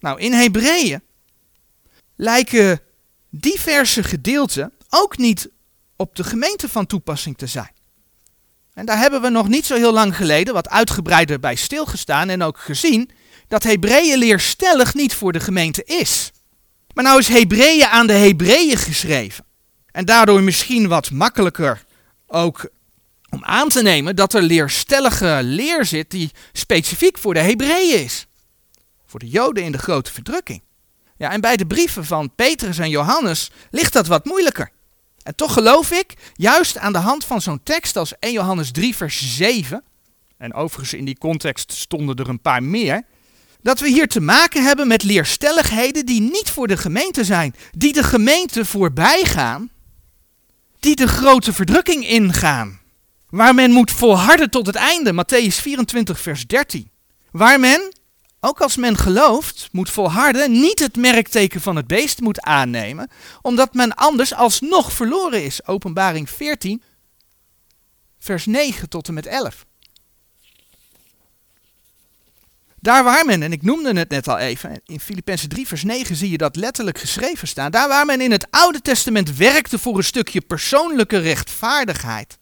Nou, 0.00 0.20
in 0.20 0.32
Hebreeën 0.32 1.02
lijken 2.16 2.80
diverse 3.30 4.02
gedeelten 4.02 4.72
ook 4.90 5.16
niet 5.18 5.48
op 5.96 6.16
de 6.16 6.24
gemeente 6.24 6.68
van 6.68 6.86
toepassing 6.86 7.38
te 7.38 7.46
zijn. 7.46 7.74
En 8.74 8.86
daar 8.86 8.98
hebben 8.98 9.22
we 9.22 9.28
nog 9.28 9.48
niet 9.48 9.66
zo 9.66 9.74
heel 9.74 9.92
lang 9.92 10.16
geleden 10.16 10.54
wat 10.54 10.68
uitgebreider 10.68 11.40
bij 11.40 11.54
stilgestaan 11.54 12.28
en 12.28 12.42
ook 12.42 12.58
gezien 12.58 13.10
dat 13.48 13.62
Hebreeën 13.62 14.18
leerstellig 14.18 14.94
niet 14.94 15.14
voor 15.14 15.32
de 15.32 15.40
gemeente 15.40 15.84
is. 15.84 16.30
Maar 16.94 17.04
nou 17.04 17.18
is 17.18 17.28
Hebreeën 17.28 17.86
aan 17.86 18.06
de 18.06 18.12
Hebreeën 18.12 18.76
geschreven. 18.76 19.45
En 19.96 20.04
daardoor 20.04 20.42
misschien 20.42 20.88
wat 20.88 21.10
makkelijker 21.10 21.84
ook 22.26 22.68
om 23.30 23.44
aan 23.44 23.68
te 23.68 23.82
nemen 23.82 24.16
dat 24.16 24.34
er 24.34 24.42
leerstellige 24.42 25.38
leer 25.42 25.84
zit 25.84 26.10
die 26.10 26.30
specifiek 26.52 27.18
voor 27.18 27.34
de 27.34 27.40
Hebreeën 27.40 28.04
is. 28.04 28.26
Voor 29.06 29.20
de 29.20 29.28
Joden 29.28 29.64
in 29.64 29.72
de 29.72 29.78
grote 29.78 30.12
verdrukking. 30.12 30.62
Ja, 31.16 31.30
en 31.30 31.40
bij 31.40 31.56
de 31.56 31.66
brieven 31.66 32.04
van 32.04 32.34
Petrus 32.34 32.78
en 32.78 32.90
Johannes 32.90 33.50
ligt 33.70 33.92
dat 33.92 34.06
wat 34.06 34.24
moeilijker. 34.24 34.70
En 35.22 35.34
toch 35.34 35.52
geloof 35.52 35.90
ik, 35.90 36.14
juist 36.34 36.78
aan 36.78 36.92
de 36.92 36.98
hand 36.98 37.24
van 37.24 37.40
zo'n 37.40 37.62
tekst 37.62 37.96
als 37.96 38.18
1 38.18 38.32
Johannes 38.32 38.70
3, 38.70 38.96
vers 38.96 39.36
7, 39.36 39.84
en 40.38 40.54
overigens 40.54 40.94
in 40.94 41.04
die 41.04 41.18
context 41.18 41.72
stonden 41.72 42.16
er 42.16 42.28
een 42.28 42.40
paar 42.40 42.62
meer, 42.62 43.02
dat 43.62 43.80
we 43.80 43.88
hier 43.88 44.08
te 44.08 44.20
maken 44.20 44.64
hebben 44.64 44.86
met 44.86 45.02
leerstelligheden 45.02 46.06
die 46.06 46.20
niet 46.20 46.50
voor 46.50 46.66
de 46.66 46.76
gemeente 46.76 47.24
zijn, 47.24 47.54
die 47.70 47.92
de 47.92 48.02
gemeente 48.02 48.64
voorbij 48.64 49.24
gaan, 49.24 49.70
die 50.86 50.96
de 50.96 51.08
grote 51.08 51.52
verdrukking 51.52 52.08
ingaan, 52.08 52.80
waar 53.28 53.54
men 53.54 53.70
moet 53.70 53.90
volharden 53.90 54.50
tot 54.50 54.66
het 54.66 54.74
einde, 54.74 55.12
Matthäus 55.12 55.60
24, 55.60 56.20
vers 56.20 56.46
13, 56.46 56.90
waar 57.30 57.60
men 57.60 57.92
ook 58.40 58.60
als 58.60 58.76
men 58.76 58.96
gelooft, 58.96 59.68
moet 59.72 59.90
volharden, 59.90 60.52
niet 60.52 60.78
het 60.78 60.96
merkteken 60.96 61.60
van 61.60 61.76
het 61.76 61.86
beest 61.86 62.20
moet 62.20 62.40
aannemen, 62.40 63.10
omdat 63.42 63.74
men 63.74 63.94
anders 63.94 64.34
alsnog 64.34 64.92
verloren 64.92 65.44
is. 65.44 65.66
Openbaring 65.66 66.30
14, 66.30 66.82
vers 68.18 68.46
9 68.46 68.88
tot 68.88 69.08
en 69.08 69.14
met 69.14 69.26
11. 69.26 69.64
Daar 72.86 73.04
waar 73.04 73.24
men, 73.24 73.42
en 73.42 73.52
ik 73.52 73.62
noemde 73.62 73.98
het 73.98 74.08
net 74.08 74.28
al 74.28 74.38
even, 74.38 74.80
in 74.84 75.00
Filippenzen 75.00 75.48
3 75.48 75.66
vers 75.66 75.84
9 75.84 76.16
zie 76.16 76.30
je 76.30 76.38
dat 76.38 76.56
letterlijk 76.56 76.98
geschreven 76.98 77.48
staan. 77.48 77.70
Daar 77.70 77.88
waar 77.88 78.06
men 78.06 78.20
in 78.20 78.30
het 78.30 78.46
Oude 78.50 78.80
Testament 78.80 79.36
werkte 79.36 79.78
voor 79.78 79.96
een 79.96 80.04
stukje 80.04 80.40
persoonlijke 80.40 81.18
rechtvaardigheid, 81.18 82.38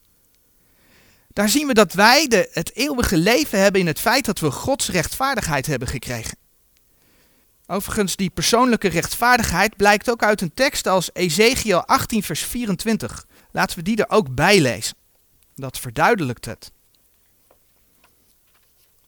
daar 1.33 1.49
zien 1.49 1.67
we 1.67 1.75
dat 1.75 1.93
wij 1.93 2.27
de, 2.29 2.49
het 2.53 2.75
eeuwige 2.75 3.17
leven 3.17 3.61
hebben 3.61 3.81
in 3.81 3.87
het 3.87 4.01
feit 4.01 4.25
dat 4.25 4.39
we 4.39 4.51
Gods 4.51 4.89
rechtvaardigheid 4.89 5.67
hebben 5.67 5.89
gekregen. 5.89 6.37
Overigens, 7.67 8.17
die 8.17 8.31
persoonlijke 8.31 8.89
rechtvaardigheid 8.89 9.77
blijkt 9.77 10.11
ook 10.11 10.23
uit 10.23 10.41
een 10.41 10.55
tekst 10.55 10.87
als 10.87 11.11
Ezekiel 11.13 11.87
18, 11.87 12.23
vers 12.23 12.41
24. 12.41 13.27
Laten 13.51 13.79
we 13.79 13.85
die 13.85 13.97
er 13.97 14.11
ook 14.11 14.35
bij 14.35 14.61
lezen. 14.61 14.97
Dat 15.55 15.79
verduidelijkt 15.79 16.45
het. 16.45 16.73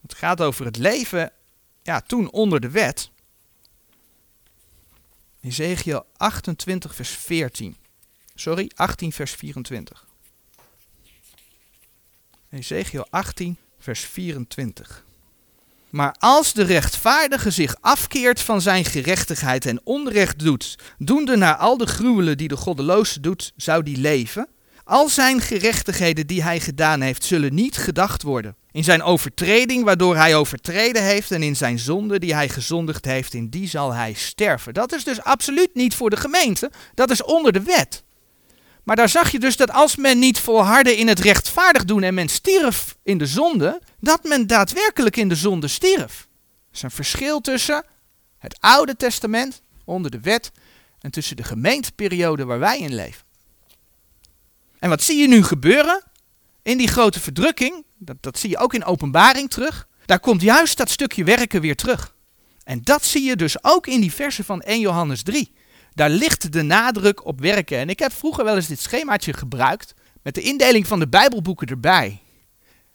Het 0.07 0.19
gaat 0.19 0.41
over 0.41 0.65
het 0.65 0.77
leven 0.77 1.33
ja, 1.83 2.01
toen 2.01 2.31
onder 2.31 2.61
de 2.61 2.71
wet. 2.71 3.11
Ezekiel 5.41 6.07
28, 6.17 6.95
vers 6.95 7.11
14. 7.11 7.77
Sorry, 8.35 8.71
18, 8.75 9.13
vers 9.13 9.33
24. 9.33 10.07
Ezekiel 12.51 13.07
18, 13.11 13.57
vers 13.79 14.01
24. 14.01 15.05
Maar 15.91 16.15
als 16.19 16.53
de 16.53 16.63
rechtvaardige 16.63 17.51
zich 17.51 17.77
afkeert 17.81 18.41
van 18.41 18.61
zijn 18.61 18.85
gerechtigheid 18.85 19.67
en 19.67 19.81
onrecht 19.85 20.39
doet, 20.39 20.79
doende 20.99 21.37
naar 21.37 21.57
al 21.57 21.77
de 21.77 21.87
gruwelen 21.87 22.37
die 22.37 22.49
de 22.49 22.57
goddeloze 22.57 23.21
doet, 23.21 23.53
zou 23.57 23.83
die 23.83 23.97
leven. 23.97 24.49
Al 24.85 25.09
zijn 25.09 25.41
gerechtigheden 25.41 26.27
die 26.27 26.43
hij 26.43 26.61
gedaan 26.61 27.01
heeft, 27.01 27.25
zullen 27.25 27.55
niet 27.55 27.77
gedacht 27.77 28.23
worden. 28.23 28.57
In 28.77 28.85
zijn 28.85 29.03
overtreding 29.03 29.85
waardoor 29.85 30.17
hij 30.17 30.37
overtreden 30.37 31.03
heeft 31.03 31.31
en 31.31 31.43
in 31.43 31.57
zijn 31.57 31.79
zonde 31.79 32.19
die 32.19 32.35
hij 32.35 32.49
gezondigd 32.49 33.05
heeft, 33.05 33.35
in 33.35 33.49
die 33.49 33.69
zal 33.69 33.93
hij 33.93 34.13
sterven. 34.13 34.75
Dat 34.75 34.93
is 34.93 35.05
dus 35.05 35.23
absoluut 35.23 35.75
niet 35.75 35.95
voor 35.95 36.11
de 36.11 36.17
gemeente, 36.17 36.71
dat 36.95 37.11
is 37.11 37.23
onder 37.23 37.53
de 37.53 37.63
wet. 37.63 38.05
Maar 38.83 38.97
daar 38.97 39.09
zag 39.09 39.31
je 39.31 39.39
dus 39.39 39.57
dat 39.57 39.71
als 39.71 39.97
men 39.97 40.19
niet 40.19 40.39
volhardde 40.39 40.97
in 40.97 41.09
het 41.09 41.19
rechtvaardig 41.19 41.85
doen 41.85 42.03
en 42.03 42.15
men 42.15 42.29
stierf 42.29 42.97
in 43.03 43.19
de 43.19 43.27
zonde, 43.27 43.81
dat 44.01 44.25
men 44.25 44.47
daadwerkelijk 44.47 45.17
in 45.17 45.29
de 45.29 45.35
zonde 45.35 45.69
stierf. 45.69 46.29
Er 46.71 46.75
is 46.75 46.83
een 46.83 46.91
verschil 46.91 47.41
tussen 47.41 47.85
het 48.39 48.57
Oude 48.61 48.97
Testament, 48.97 49.63
onder 49.85 50.11
de 50.11 50.21
wet, 50.21 50.53
en 51.01 51.11
tussen 51.11 51.37
de 51.37 51.45
gemeenteperiode 51.45 52.45
waar 52.45 52.59
wij 52.59 52.79
in 52.79 52.95
leven. 52.95 53.25
En 54.79 54.89
wat 54.89 55.03
zie 55.03 55.19
je 55.19 55.29
nu 55.29 55.43
gebeuren? 55.43 56.03
In 56.67 56.79
die 56.79 56.89
grote 56.89 57.21
verdrukking, 57.21 57.85
dat, 57.99 58.17
dat 58.21 58.39
zie 58.39 58.51
je 58.51 58.59
ook 58.59 58.75
in 58.75 58.85
openbaring 58.85 59.51
terug, 59.51 59.89
daar 60.05 60.21
komt 60.21 60.43
juist 60.43 60.77
dat 60.77 60.91
stukje 60.91 61.25
werken 61.25 61.61
weer 61.61 61.77
terug. 61.77 62.15
En 62.65 62.81
dat 62.83 63.05
zie 63.05 63.23
je 63.23 63.37
dus 63.37 63.65
ook 63.65 63.87
in 63.87 64.01
die 64.01 64.13
versen 64.13 64.45
van 64.45 64.61
1 64.61 64.81
Johannes 64.81 65.23
3. 65.23 65.53
Daar 65.95 66.11
ligt 66.11 66.53
de 66.53 66.63
nadruk 66.63 67.27
op 67.27 67.41
werken. 67.41 67.79
En 67.79 67.89
ik 67.89 67.99
heb 67.99 68.13
vroeger 68.13 68.45
wel 68.45 68.57
eens 68.57 68.67
dit 68.67 68.81
schemaatje 68.81 69.33
gebruikt 69.33 69.95
met 70.23 70.35
de 70.35 70.41
indeling 70.41 70.87
van 70.87 70.99
de 70.99 71.09
Bijbelboeken 71.09 71.67
erbij. 71.67 72.21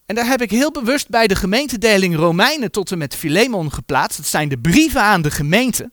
En 0.06 0.16
daar 0.16 0.28
heb 0.28 0.42
ik 0.42 0.52
heel 0.52 0.72
bewust 0.72 1.10
bij 1.10 1.28
de 1.28 1.36
gemeentedeling 1.36 2.16
Romeinen 2.16 2.72
tot 2.72 2.92
en 2.92 2.98
met 2.98 3.16
Filemon 3.16 3.72
geplaatst. 3.72 4.18
Dat 4.18 4.28
zijn 4.28 4.50
de 4.50 4.60
brieven 4.60 5.02
aan 5.02 5.22
de 5.22 5.32
gemeente. 5.32 5.92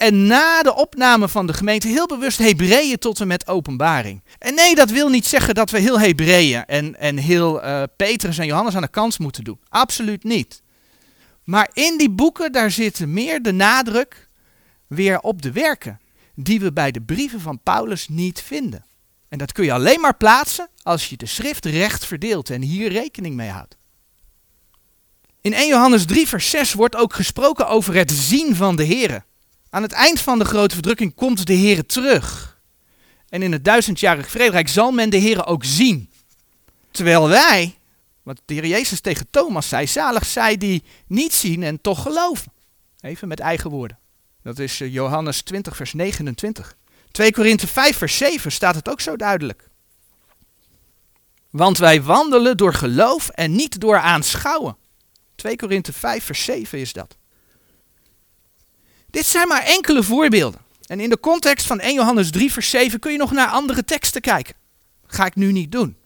En 0.00 0.26
na 0.26 0.62
de 0.62 0.74
opname 0.74 1.28
van 1.28 1.46
de 1.46 1.52
gemeente 1.52 1.88
heel 1.88 2.06
bewust 2.06 2.38
Hebreeën 2.38 2.98
tot 2.98 3.20
en 3.20 3.26
met 3.26 3.46
openbaring. 3.48 4.22
En 4.38 4.54
nee, 4.54 4.74
dat 4.74 4.90
wil 4.90 5.08
niet 5.08 5.26
zeggen 5.26 5.54
dat 5.54 5.70
we 5.70 5.78
heel 5.78 6.00
Hebreeën 6.00 6.64
en, 6.64 6.98
en 6.98 7.16
heel 7.16 7.64
uh, 7.64 7.82
Petrus 7.96 8.38
en 8.38 8.46
Johannes 8.46 8.74
aan 8.74 8.82
de 8.82 8.88
kant 8.88 9.18
moeten 9.18 9.44
doen. 9.44 9.60
Absoluut 9.68 10.24
niet. 10.24 10.62
Maar 11.44 11.70
in 11.72 11.98
die 11.98 12.10
boeken, 12.10 12.52
daar 12.52 12.70
zit 12.70 13.06
meer 13.06 13.42
de 13.42 13.52
nadruk 13.52 14.28
weer 14.86 15.20
op 15.20 15.42
de 15.42 15.52
werken. 15.52 16.00
Die 16.34 16.60
we 16.60 16.72
bij 16.72 16.90
de 16.90 17.00
brieven 17.00 17.40
van 17.40 17.60
Paulus 17.62 18.08
niet 18.08 18.42
vinden. 18.42 18.84
En 19.28 19.38
dat 19.38 19.52
kun 19.52 19.64
je 19.64 19.72
alleen 19.72 20.00
maar 20.00 20.16
plaatsen 20.16 20.68
als 20.82 21.08
je 21.08 21.16
de 21.16 21.26
schrift 21.26 21.64
recht 21.64 22.06
verdeelt 22.06 22.50
en 22.50 22.62
hier 22.62 22.92
rekening 22.92 23.34
mee 23.34 23.50
houdt. 23.50 23.76
In 25.40 25.52
1 25.52 25.68
Johannes 25.68 26.04
3 26.04 26.28
vers 26.28 26.50
6 26.50 26.72
wordt 26.72 26.96
ook 26.96 27.14
gesproken 27.14 27.68
over 27.68 27.94
het 27.94 28.10
zien 28.10 28.56
van 28.56 28.76
de 28.76 28.86
Here. 28.86 29.28
Aan 29.70 29.82
het 29.82 29.92
eind 29.92 30.20
van 30.20 30.38
de 30.38 30.44
grote 30.44 30.74
verdrukking 30.74 31.14
komt 31.14 31.46
de 31.46 31.56
Here 31.56 31.86
terug. 31.86 32.58
En 33.28 33.42
in 33.42 33.52
het 33.52 33.64
duizendjarig 33.64 34.30
vrederijk 34.30 34.68
zal 34.68 34.90
men 34.90 35.10
de 35.10 35.20
Here 35.20 35.44
ook 35.44 35.64
zien. 35.64 36.10
Terwijl 36.90 37.28
wij, 37.28 37.78
wat 38.22 38.40
de 38.44 38.54
Heer 38.54 38.66
Jezus 38.66 39.00
tegen 39.00 39.30
Thomas 39.30 39.68
zei, 39.68 39.86
zalig 39.86 40.26
zij 40.26 40.56
die 40.56 40.82
niet 41.06 41.32
zien 41.32 41.62
en 41.62 41.80
toch 41.80 42.02
geloven. 42.02 42.52
Even 43.00 43.28
met 43.28 43.40
eigen 43.40 43.70
woorden. 43.70 43.98
Dat 44.42 44.58
is 44.58 44.80
eh, 44.80 44.92
Johannes 44.92 45.42
20 45.42 45.76
vers 45.76 45.92
29. 45.92 46.76
2 47.10 47.32
Korinthe 47.32 47.66
5 47.66 47.96
vers 47.96 48.16
7 48.16 48.52
staat 48.52 48.74
het 48.74 48.88
ook 48.88 49.00
zo 49.00 49.16
duidelijk. 49.16 49.68
Want 51.50 51.78
wij 51.78 52.02
wandelen 52.02 52.56
door 52.56 52.74
geloof 52.74 53.28
en 53.28 53.52
niet 53.52 53.80
door 53.80 53.98
aanschouwen. 53.98 54.76
2 55.34 55.56
Korinthe 55.56 55.92
5 55.92 56.24
vers 56.24 56.44
7 56.44 56.78
is 56.78 56.92
dat. 56.92 57.18
Dit 59.10 59.26
zijn 59.26 59.48
maar 59.48 59.62
enkele 59.62 60.02
voorbeelden. 60.02 60.60
En 60.86 61.00
in 61.00 61.10
de 61.10 61.20
context 61.20 61.66
van 61.66 61.80
1 61.80 61.94
Johannes 61.94 62.30
3 62.30 62.52
vers 62.52 62.70
7 62.70 62.98
kun 62.98 63.12
je 63.12 63.18
nog 63.18 63.32
naar 63.32 63.48
andere 63.48 63.84
teksten 63.84 64.20
kijken. 64.20 64.54
Dat 65.02 65.14
ga 65.14 65.26
ik 65.26 65.34
nu 65.34 65.52
niet 65.52 65.72
doen. 65.72 65.96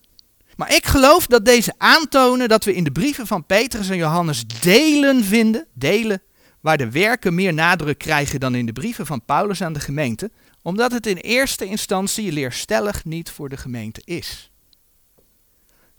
Maar 0.57 0.75
ik 0.75 0.87
geloof 0.87 1.27
dat 1.27 1.45
deze 1.45 1.75
aantonen 1.79 2.49
dat 2.49 2.65
we 2.65 2.75
in 2.75 2.85
de 2.85 2.93
brieven 2.93 3.27
van 3.27 3.47
Petrus 3.47 3.89
en 3.89 3.97
Johannes 3.97 4.47
delen 4.47 5.25
vinden, 5.25 5.67
delen, 5.73 6.23
waar 6.61 6.77
de 6.77 6.91
werken 6.91 7.35
meer 7.35 7.55
nadruk 7.55 7.99
krijgen 7.99 8.41
dan 8.41 8.55
in 8.55 8.67
de 8.67 8.73
brieven 8.73 9.07
van 9.07 9.25
Paulus 9.25 9.63
aan 9.63 9.73
de 9.73 9.81
gemeente, 9.81 10.31
omdat 10.63 10.93
het 10.93 11.07
in 11.07 11.17
eerste 11.17 11.65
instantie 11.65 12.33
leerstellig 12.33 13.05
niet 13.05 13.31
voor 13.31 13.49
de 13.49 13.57
gemeente 13.57 14.03
is. 14.05 14.51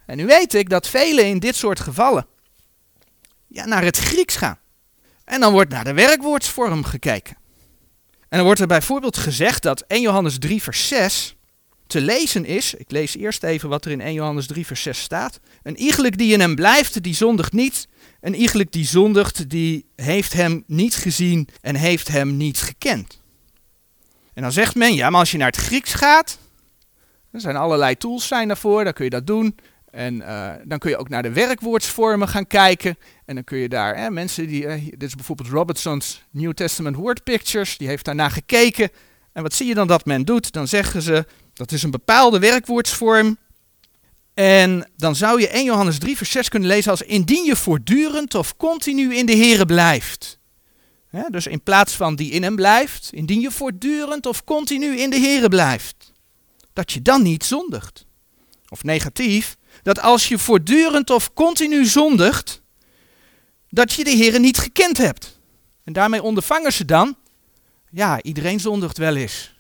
En 0.06 0.18
nu 0.18 0.26
weet 0.26 0.54
ik 0.54 0.70
dat 0.70 0.88
velen 0.88 1.26
in 1.26 1.40
dit 1.40 1.56
soort 1.56 1.80
gevallen 1.80 2.28
ja, 3.48 3.66
naar 3.66 3.84
het 3.84 3.98
Grieks 3.98 4.36
gaan. 4.36 4.60
En 5.26 5.40
dan 5.40 5.52
wordt 5.52 5.72
naar 5.72 5.84
de 5.84 5.94
werkwoordsvorm 5.94 6.84
gekeken. 6.84 7.38
En 8.30 8.38
dan 8.38 8.44
wordt 8.44 8.60
er 8.60 8.68
bijvoorbeeld 8.68 9.18
gezegd 9.18 9.64
dat 9.64 9.84
1 9.88 10.02
Johannes 10.02 10.40
3 10.40 10.62
vers 10.62 10.88
6 10.88 11.36
te 11.88 12.02
lezen 12.02 12.46
is. 12.46 12.74
Ik 12.74 12.92
lees 12.92 13.16
eerst 13.16 13.44
even 13.44 13.70
wat 13.70 13.86
er 13.86 13.92
in 13.92 14.02
1 14.02 14.14
Johannes 14.14 14.48
3 14.48 14.66
vers 14.66 14.82
6 14.82 15.02
staat. 15.02 15.40
Een 15.64 15.78
iegelijk 15.78 16.18
die 16.18 16.34
in 16.34 16.40
hem 16.40 16.56
blijft, 16.56 17.04
die 17.04 17.16
zondigt 17.16 17.54
niet. 17.54 17.88
Een 18.22 18.36
iegelijk 18.36 18.72
die 18.72 18.86
zondigt, 18.86 19.50
die 19.50 19.86
heeft 19.96 20.34
hem 20.34 20.64
niet 20.68 20.96
gezien 20.96 21.48
en 21.62 21.76
heeft 21.76 22.08
hem 22.08 22.38
niet 22.38 22.58
gekend. 22.58 23.22
En 24.34 24.42
dan 24.42 24.52
zegt 24.52 24.76
men, 24.76 24.94
ja, 24.94 25.10
maar 25.10 25.20
als 25.20 25.32
je 25.32 25.38
naar 25.38 25.52
het 25.52 25.56
Grieks 25.56 25.94
gaat, 25.94 26.38
er 27.32 27.42
zijn 27.42 27.56
allerlei 27.56 27.98
tools 27.98 28.28
zijn 28.28 28.48
daarvoor, 28.48 28.84
dan 28.84 28.94
kun 28.94 29.04
je 29.04 29.10
dat 29.10 29.28
doen. 29.28 29.56
En 29.96 30.16
uh, 30.16 30.52
dan 30.64 30.78
kun 30.80 30.90
je 30.90 30.98
ook 30.98 31.10
naar 31.10 31.24
de 31.24 31.32
werkwoordsvormen 31.32 32.28
gaan 32.28 32.48
kijken. 32.48 32.98
En 33.26 33.36
dan 33.36 33.44
kun 33.44 33.58
je 33.58 33.70
daar, 33.70 33.98
hè, 33.98 34.10
mensen 34.10 34.48
die, 34.48 34.64
uh, 34.64 34.74
dit 34.90 35.04
is 35.04 35.16
bijvoorbeeld 35.16 35.50
Robertson's 35.50 36.24
New 36.32 36.54
Testament 36.54 36.96
Word 36.96 37.24
Pictures, 37.24 37.78
die 37.78 37.88
heeft 37.88 38.06
daarna 38.06 38.30
gekeken. 38.30 38.90
En 39.34 39.44
wat 39.44 39.54
zie 39.54 39.68
je 39.68 39.74
dan 39.74 39.88
dat 39.88 40.06
men 40.06 40.26
doet? 40.26 40.52
Dan 40.52 40.68
zeggen 40.68 41.02
ze, 41.02 41.26
dat 41.54 41.72
is 41.72 41.84
een 41.84 41.92
bepaalde 41.92 42.40
werkwoordsvorm. 42.40 43.38
En 44.34 44.90
dan 44.98 45.16
zou 45.16 45.42
je 45.42 45.48
1 45.48 45.64
Johannes 45.66 46.00
3 46.00 46.18
vers 46.18 46.32
6 46.32 46.50
kunnen 46.50 46.70
lezen 46.70 46.92
als 46.92 47.02
indien 47.02 47.46
je 47.46 47.56
voortdurend 47.56 48.36
of 48.36 48.58
continu 48.58 49.16
in 49.16 49.26
de 49.26 49.38
Here 49.38 49.66
blijft. 49.66 50.40
dus 51.30 51.48
in 51.48 51.62
plaats 51.62 51.94
van 51.94 52.16
die 52.16 52.32
in 52.32 52.44
hem 52.44 52.56
blijft, 52.56 53.10
indien 53.14 53.40
je 53.40 53.52
voortdurend 53.52 54.26
of 54.26 54.44
continu 54.44 54.98
in 54.98 55.10
de 55.10 55.20
Here 55.20 55.50
blijft. 55.50 56.14
Dat 56.74 56.92
je 56.92 57.02
dan 57.02 57.24
niet 57.24 57.44
zondigt. 57.44 58.06
Of 58.70 58.84
negatief, 58.84 59.56
dat 59.84 60.02
als 60.02 60.28
je 60.28 60.38
voortdurend 60.38 61.10
of 61.10 61.34
continu 61.34 61.86
zondigt, 61.86 62.62
dat 63.70 63.94
je 63.94 64.04
de 64.04 64.10
Heer 64.10 64.40
niet 64.40 64.58
gekend 64.58 64.98
hebt. 64.98 65.40
En 65.84 65.94
daarmee 65.94 66.24
ondervangen 66.24 66.74
ze 66.74 66.86
dan, 66.86 67.16
ja, 67.90 68.22
iedereen 68.22 68.60
zondigt 68.60 68.98
wel 68.98 69.16
eens. 69.16 69.54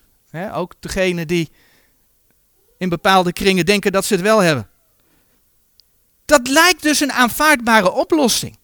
ook 0.53 0.73
degene 0.79 1.25
die 1.25 1.49
in 2.77 2.89
bepaalde 2.89 3.33
kringen 3.33 3.65
denken 3.65 3.91
dat 3.91 4.05
ze 4.05 4.13
het 4.13 4.23
wel 4.23 4.39
hebben. 4.39 4.69
Dat 6.25 6.47
lijkt 6.47 6.81
dus 6.81 6.99
een 6.99 7.11
aanvaardbare 7.11 7.91
oplossing. 7.91 8.57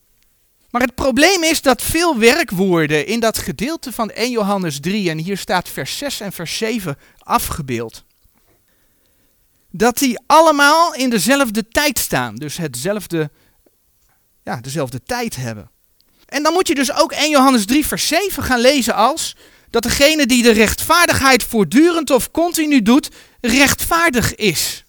Maar 0.70 0.82
het 0.82 0.96
probleem 0.96 1.44
is 1.44 1.62
dat 1.62 1.82
veel 1.82 2.18
werkwoorden 2.18 3.06
in 3.06 3.20
dat 3.20 3.38
gedeelte 3.38 3.92
van 3.92 4.10
1 4.10 4.32
Johannes 4.32 4.80
3, 4.80 5.10
en 5.10 5.18
hier 5.18 5.38
staat 5.38 5.70
vers 5.70 5.98
6 5.98 6.20
en 6.20 6.32
vers 6.32 6.58
7 6.58 6.98
afgebeeld, 7.18 8.04
dat 9.72 9.98
die 9.98 10.20
allemaal 10.26 10.94
in 10.94 11.10
dezelfde 11.10 11.68
tijd 11.68 12.00
staan. 12.00 12.36
Dus 12.36 12.58
hetzelfde, 12.58 13.32
ja, 14.44 14.56
dezelfde 14.56 15.04
tijd 15.04 15.36
hebben. 15.36 15.70
En 16.26 16.44
dan 16.44 16.54
moet 16.54 16.68
je 16.68 16.76
dus 16.76 16.94
ook 16.94 17.12
1 17.12 17.30
Johannes 17.30 17.66
3 17.66 17.86
vers 17.86 18.08
7 18.08 18.44
gaan 18.44 18.60
lezen 18.60 18.96
als 18.96 19.36
dat 19.70 19.84
degene 19.84 20.26
die 20.26 20.44
de 20.44 20.52
rechtvaardigheid 20.52 21.44
voortdurend 21.44 22.10
of 22.10 22.32
continu 22.32 22.82
doet, 22.82 23.10
rechtvaardig 23.42 24.36
is. 24.36 24.86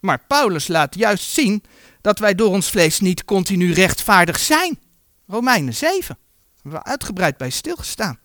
Maar 0.00 0.24
Paulus 0.26 0.68
laat 0.68 0.94
juist 0.94 1.30
zien 1.30 1.62
dat 2.00 2.18
wij 2.18 2.34
door 2.34 2.50
ons 2.50 2.70
vlees 2.70 3.00
niet 3.00 3.24
continu 3.24 3.72
rechtvaardig 3.72 4.38
zijn. 4.38 4.78
Romeinen 5.26 5.74
7. 5.74 6.18
Daar 6.62 6.72
we 6.72 6.84
uitgebreid 6.84 7.36
bij 7.36 7.50
stilgestaan. 7.50 8.18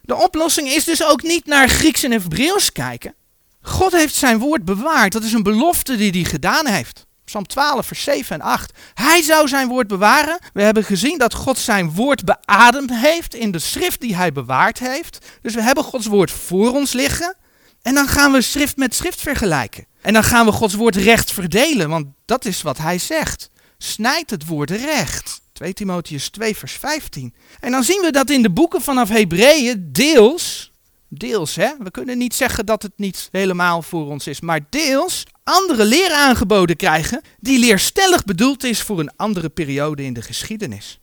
De 0.00 0.14
oplossing 0.14 0.68
is 0.68 0.84
dus 0.84 1.04
ook 1.04 1.22
niet 1.22 1.46
naar 1.46 1.68
Grieks 1.68 2.02
en 2.02 2.10
Hebreeuws 2.10 2.72
kijken. 2.72 3.14
God 3.62 3.92
heeft 3.92 4.14
zijn 4.14 4.38
woord 4.38 4.64
bewaard. 4.64 5.12
Dat 5.12 5.22
is 5.22 5.32
een 5.32 5.42
belofte 5.42 5.96
die 5.96 6.10
hij 6.10 6.24
gedaan 6.24 6.66
heeft. 6.66 7.06
Psalm 7.24 7.46
12, 7.46 7.86
vers 7.86 8.02
7 8.02 8.40
en 8.40 8.46
8. 8.46 8.72
Hij 8.94 9.22
zou 9.22 9.48
zijn 9.48 9.68
woord 9.68 9.86
bewaren. 9.86 10.38
We 10.52 10.62
hebben 10.62 10.84
gezien 10.84 11.18
dat 11.18 11.34
God 11.34 11.58
zijn 11.58 11.90
woord 11.90 12.24
beademd 12.24 12.90
heeft 12.94 13.34
in 13.34 13.50
de 13.50 13.58
schrift 13.58 14.00
die 14.00 14.16
hij 14.16 14.32
bewaard 14.32 14.78
heeft. 14.78 15.26
Dus 15.42 15.54
we 15.54 15.62
hebben 15.62 15.84
Gods 15.84 16.06
woord 16.06 16.30
voor 16.30 16.72
ons 16.72 16.92
liggen. 16.92 17.36
En 17.82 17.94
dan 17.94 18.08
gaan 18.08 18.32
we 18.32 18.42
schrift 18.42 18.76
met 18.76 18.94
schrift 18.94 19.20
vergelijken. 19.20 19.86
En 20.00 20.12
dan 20.12 20.24
gaan 20.24 20.46
we 20.46 20.52
Gods 20.52 20.74
woord 20.74 20.96
recht 20.96 21.32
verdelen, 21.32 21.88
want 21.88 22.06
dat 22.24 22.44
is 22.44 22.62
wat 22.62 22.78
hij 22.78 22.98
zegt. 22.98 23.50
Snijd 23.78 24.30
het 24.30 24.46
woord 24.46 24.70
recht. 24.70 25.40
2 25.52 25.72
Timotheus 25.72 26.28
2, 26.28 26.56
vers 26.56 26.72
15. 26.72 27.34
En 27.60 27.70
dan 27.70 27.84
zien 27.84 28.00
we 28.00 28.12
dat 28.12 28.30
in 28.30 28.42
de 28.42 28.50
boeken 28.50 28.82
vanaf 28.82 29.08
Hebreeën 29.08 29.88
deels 29.92 30.71
Deels, 31.14 31.54
hè. 31.54 31.70
We 31.78 31.90
kunnen 31.90 32.18
niet 32.18 32.34
zeggen 32.34 32.66
dat 32.66 32.82
het 32.82 32.92
niet 32.96 33.28
helemaal 33.32 33.82
voor 33.82 34.06
ons 34.06 34.26
is, 34.26 34.40
maar 34.40 34.60
deels 34.70 35.24
andere 35.44 35.84
leer 35.84 36.12
aangeboden 36.12 36.76
krijgen 36.76 37.22
die 37.40 37.58
leerstellig 37.58 38.24
bedoeld 38.24 38.64
is 38.64 38.82
voor 38.82 39.00
een 39.00 39.16
andere 39.16 39.48
periode 39.48 40.04
in 40.04 40.12
de 40.12 40.22
geschiedenis. 40.22 41.00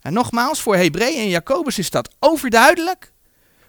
En 0.00 0.12
nogmaals, 0.12 0.60
voor 0.60 0.76
Hebreeën 0.76 1.20
en 1.20 1.28
Jacobus 1.28 1.78
is 1.78 1.90
dat 1.90 2.14
overduidelijk, 2.18 3.12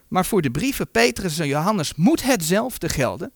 maar 0.08 0.26
voor 0.26 0.42
de 0.42 0.50
brieven 0.50 0.90
Petrus 0.90 1.38
en 1.38 1.46
Johannes 1.46 1.94
moet 1.94 2.22
hetzelfde 2.22 2.88
gelden, 2.88 3.32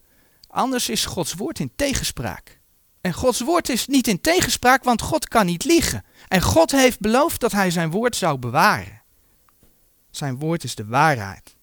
anders 0.48 0.88
is 0.88 1.04
Gods 1.04 1.34
woord 1.34 1.58
in 1.58 1.72
tegenspraak. 1.76 2.60
En 3.00 3.12
Gods 3.12 3.40
woord 3.40 3.68
is 3.68 3.86
niet 3.86 4.08
in 4.08 4.20
tegenspraak, 4.20 4.84
want 4.84 5.02
God 5.02 5.28
kan 5.28 5.46
niet 5.46 5.64
liegen. 5.64 6.04
En 6.28 6.42
God 6.42 6.70
heeft 6.70 7.00
beloofd 7.00 7.40
dat 7.40 7.52
hij 7.52 7.70
zijn 7.70 7.90
woord 7.90 8.16
zou 8.16 8.38
bewaren. 8.38 9.02
Zijn 10.10 10.38
woord 10.38 10.64
is 10.64 10.74
de 10.74 10.86
waarheid. 10.86 11.58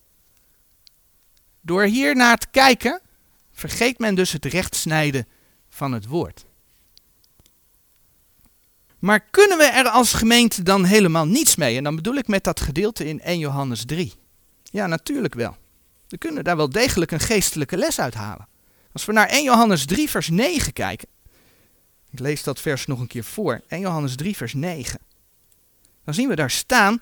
Door 1.67 1.83
hier 1.83 2.15
naar 2.15 2.38
te 2.38 2.47
kijken, 2.51 3.01
vergeet 3.51 4.00
men 4.00 4.15
dus 4.15 4.31
het 4.31 4.45
rechtsnijden 4.45 5.27
van 5.69 5.91
het 5.91 6.05
woord. 6.05 6.45
Maar 9.00 9.19
kunnen 9.19 9.57
we 9.57 9.63
er 9.63 9.88
als 9.88 10.13
gemeente 10.13 10.63
dan 10.63 10.83
helemaal 10.83 11.25
niets 11.25 11.55
mee? 11.55 11.77
En 11.77 11.83
dan 11.83 11.95
bedoel 11.95 12.15
ik 12.15 12.27
met 12.27 12.43
dat 12.43 12.59
gedeelte 12.59 13.05
in 13.05 13.21
1 13.21 13.39
Johannes 13.39 13.86
3. 13.86 14.13
Ja, 14.63 14.88
natuurlijk 14.88 15.33
wel. 15.33 15.57
We 16.07 16.17
kunnen 16.17 16.43
daar 16.43 16.57
wel 16.57 16.69
degelijk 16.69 17.12
een 17.12 17.19
geestelijke 17.19 17.77
les 17.77 18.00
uithalen. 18.00 18.47
Als 18.93 19.05
we 19.05 19.12
naar 19.12 19.27
1 19.27 19.43
Johannes 19.43 19.86
3, 19.86 20.09
vers 20.09 20.29
9 20.29 20.74
kijken. 20.74 21.07
Ik 22.12 22.19
lees 22.19 22.43
dat 22.43 22.59
vers 22.59 22.86
nog 22.86 23.00
een 23.00 23.07
keer 23.07 23.24
voor. 23.24 23.62
1 23.67 23.81
Johannes 23.81 24.15
3, 24.15 24.36
vers 24.36 24.53
9. 24.53 25.00
Dan 26.05 26.13
zien 26.13 26.27
we 26.27 26.36
daar 26.36 26.51
staan. 26.51 27.01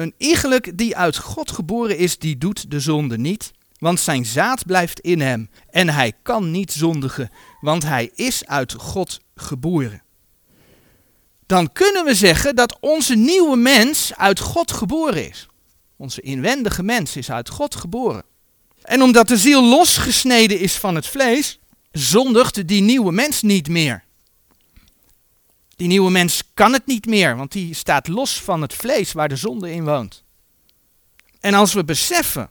Een 0.00 0.14
iegelijk 0.16 0.78
die 0.78 0.96
uit 0.96 1.16
God 1.16 1.50
geboren 1.50 1.98
is, 1.98 2.18
die 2.18 2.38
doet 2.38 2.70
de 2.70 2.80
zonde 2.80 3.18
niet, 3.18 3.50
want 3.78 4.00
zijn 4.00 4.26
zaad 4.26 4.66
blijft 4.66 5.00
in 5.00 5.20
hem. 5.20 5.50
En 5.70 5.88
hij 5.88 6.12
kan 6.22 6.50
niet 6.50 6.72
zondigen, 6.72 7.30
want 7.60 7.82
hij 7.82 8.10
is 8.14 8.46
uit 8.46 8.72
God 8.72 9.20
geboren. 9.34 10.02
Dan 11.46 11.72
kunnen 11.72 12.04
we 12.04 12.14
zeggen 12.14 12.56
dat 12.56 12.78
onze 12.80 13.14
nieuwe 13.14 13.56
mens 13.56 14.14
uit 14.16 14.40
God 14.40 14.72
geboren 14.72 15.28
is. 15.28 15.46
Onze 15.96 16.20
inwendige 16.20 16.82
mens 16.82 17.16
is 17.16 17.30
uit 17.30 17.48
God 17.48 17.74
geboren. 17.74 18.24
En 18.82 19.02
omdat 19.02 19.28
de 19.28 19.36
ziel 19.36 19.64
losgesneden 19.64 20.58
is 20.58 20.74
van 20.74 20.94
het 20.94 21.06
vlees, 21.06 21.58
zondigt 21.92 22.68
die 22.68 22.82
nieuwe 22.82 23.12
mens 23.12 23.42
niet 23.42 23.68
meer. 23.68 24.04
Die 25.80 25.88
nieuwe 25.88 26.10
mens 26.10 26.42
kan 26.54 26.72
het 26.72 26.86
niet 26.86 27.06
meer, 27.06 27.36
want 27.36 27.52
die 27.52 27.74
staat 27.74 28.08
los 28.08 28.40
van 28.40 28.62
het 28.62 28.74
vlees 28.74 29.12
waar 29.12 29.28
de 29.28 29.36
zonde 29.36 29.72
in 29.72 29.84
woont. 29.84 30.24
En 31.40 31.54
als 31.54 31.72
we 31.72 31.84
beseffen 31.84 32.50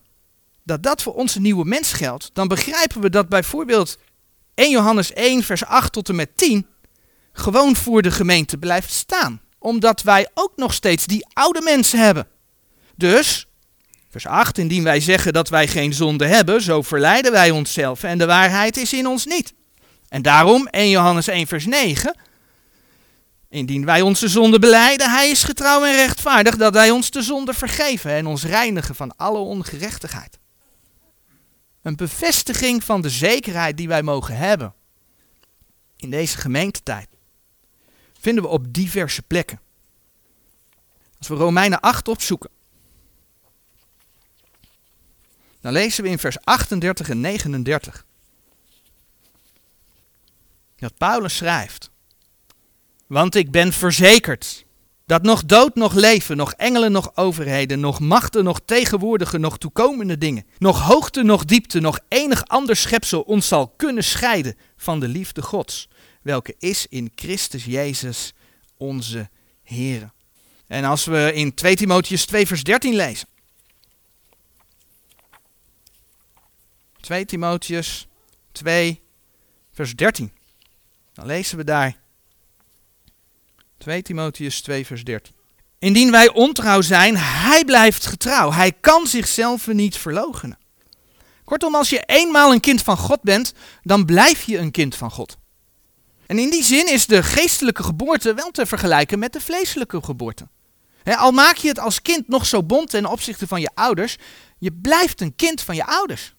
dat 0.63 0.83
dat 0.83 1.01
voor 1.01 1.13
onze 1.13 1.39
nieuwe 1.39 1.65
mens 1.65 1.93
geldt, 1.93 2.29
dan 2.33 2.48
begrijpen 2.48 3.01
we 3.01 3.09
dat 3.09 3.29
bijvoorbeeld 3.29 3.98
1 4.53 4.71
Johannes 4.71 5.13
1, 5.13 5.43
vers 5.43 5.65
8 5.65 5.91
tot 5.91 6.09
en 6.09 6.15
met 6.15 6.38
10 6.38 6.67
gewoon 7.33 7.75
voor 7.75 8.01
de 8.01 8.12
gemeente 8.12 8.57
blijft 8.57 8.91
staan. 8.91 9.41
Omdat 9.59 10.01
wij 10.01 10.27
ook 10.33 10.51
nog 10.55 10.74
steeds 10.74 11.05
die 11.05 11.27
oude 11.33 11.62
mensen 11.62 12.00
hebben. 12.00 12.27
Dus, 12.95 13.48
vers 14.09 14.25
8, 14.25 14.57
indien 14.57 14.83
wij 14.83 15.00
zeggen 15.00 15.33
dat 15.33 15.50
wij 15.50 15.67
geen 15.67 15.93
zonde 15.93 16.25
hebben, 16.25 16.62
zo 16.62 16.81
verleiden 16.81 17.31
wij 17.31 17.51
onszelf 17.51 18.03
en 18.03 18.17
de 18.17 18.25
waarheid 18.25 18.77
is 18.77 18.93
in 18.93 19.07
ons 19.07 19.25
niet. 19.25 19.53
En 20.07 20.21
daarom 20.21 20.67
1 20.67 20.89
Johannes 20.89 21.27
1, 21.27 21.48
vers 21.48 21.65
9. 21.65 22.15
Indien 23.50 23.86
wij 23.86 24.01
onze 24.01 24.27
zonde 24.27 24.60
beleiden, 24.60 25.12
hij 25.12 25.29
is 25.29 25.44
getrouw 25.44 25.86
en 25.86 25.96
rechtvaardig 25.96 26.56
dat 26.56 26.74
hij 26.74 26.91
ons 26.91 27.12
de 27.12 27.22
zonde 27.22 27.53
vergeven 27.53 28.12
en 28.12 28.25
ons 28.25 28.44
reinigen 28.44 28.96
van 28.96 29.15
alle 29.15 29.38
ongerechtigheid. 29.38 30.39
Een 31.82 31.96
bevestiging 31.96 32.84
van 32.84 33.01
de 33.01 33.10
zekerheid 33.10 33.77
die 33.77 33.88
wij 33.88 34.03
mogen 34.03 34.38
hebben 34.38 34.74
in 35.96 36.10
deze 36.10 36.38
gemeentetijd 36.38 37.10
vinden 38.20 38.44
we 38.44 38.50
op 38.50 38.74
diverse 38.74 39.22
plekken. 39.22 39.60
Als 41.18 41.27
we 41.27 41.36
Romeinen 41.36 41.79
8 41.79 42.08
opzoeken, 42.08 42.50
dan 45.62 45.72
lezen 45.72 46.03
we 46.03 46.10
in 46.10 46.20
vers 46.20 46.39
38 46.44 47.10
en 47.10 47.20
39 47.20 48.06
dat 50.75 50.98
Paulus 50.98 51.35
schrijft: 51.35 51.78
Want 53.09 53.35
ik 53.35 53.51
ben 53.51 53.74
verzekerd 53.74 54.65
dat 55.05 55.24
nog 55.24 55.45
dood, 55.45 55.75
nog 55.75 55.93
leven, 55.93 56.37
nog 56.37 56.53
engelen, 56.53 56.91
nog 56.91 57.15
overheden, 57.15 57.79
nog 57.79 58.00
machten, 58.00 58.43
nog 58.43 58.61
tegenwoordige, 58.65 59.37
nog 59.37 59.57
toekomende 59.57 60.17
dingen, 60.17 60.45
nog 60.57 60.81
hoogte, 60.81 61.24
nog 61.24 61.45
diepte, 61.45 61.79
nog 61.79 62.00
enig 62.07 62.45
ander 62.45 62.75
schepsel 62.75 63.22
ons 63.22 63.48
zal 63.48 63.67
kunnen 63.67 64.03
scheiden 64.03 64.57
van 64.77 65.00
de 65.00 65.07
liefde 65.07 65.41
Gods, 65.41 65.87
welke 66.22 66.55
is 66.59 66.85
in 66.89 67.11
Christus 67.15 67.65
Jezus 67.65 68.33
onze 68.77 69.29
Heer. 69.63 70.11
En 70.67 70.83
als 70.83 71.05
we 71.05 71.31
in 71.33 71.53
2 71.53 71.75
Timotheus 71.75 72.25
2 72.25 72.48
vers 72.48 72.63
13 72.63 72.95
lezen. 72.95 73.27
2 77.00 77.25
Timotheus 77.25 78.07
2 78.51 79.01
vers 79.72 79.95
13. 79.95 80.31
Dan 81.13 81.25
lezen 81.25 81.57
we 81.57 81.63
daar 81.63 81.98
2 83.79 84.01
Timotheus 84.01 84.61
2 84.61 84.85
vers 84.85 85.03
13. 85.03 85.33
Indien 85.79 86.11
wij 86.11 86.29
ontrouw 86.29 86.81
zijn, 86.81 87.18
hij 87.18 87.65
blijft 87.65 88.05
getrouw. 88.05 88.51
Hij 88.51 88.72
kan 88.72 89.07
zichzelf 89.07 89.68
niet 89.68 89.98
verloochenen. 89.98 90.57
Kortom, 91.44 91.75
als 91.75 91.89
je 91.89 92.03
eenmaal 92.05 92.51
een 92.51 92.59
kind 92.59 92.81
van 92.81 92.98
God 92.98 93.22
bent, 93.22 93.53
dan 93.81 94.05
blijf 94.05 94.44
je 94.44 94.57
een 94.57 94.72
kind 94.72 94.96
van 94.96 95.11
God. 95.11 95.37
En 96.25 96.39
in 96.39 96.50
die 96.50 96.63
zin 96.63 96.87
is 96.87 97.05
de 97.05 97.24
geestelijke 97.24 97.83
geboorte 97.83 98.33
wel 98.33 98.51
te 98.51 98.65
vergelijken 98.65 99.20
met 99.20 99.33
de 99.33 99.42
vleeselijke 99.42 100.03
geboorte. 100.03 100.48
al 101.03 101.31
maak 101.31 101.55
je 101.55 101.68
het 101.68 101.79
als 101.79 102.01
kind 102.01 102.27
nog 102.27 102.46
zo 102.46 102.63
bond 102.63 102.89
ten 102.89 103.05
opzichte 103.05 103.48
van 103.48 103.61
je 103.61 103.70
ouders, 103.74 104.15
je 104.57 104.74
blijft 104.74 105.22
een 105.22 105.35
kind 105.35 105.61
van 105.61 105.75
je 105.75 105.85
ouders. 105.85 106.33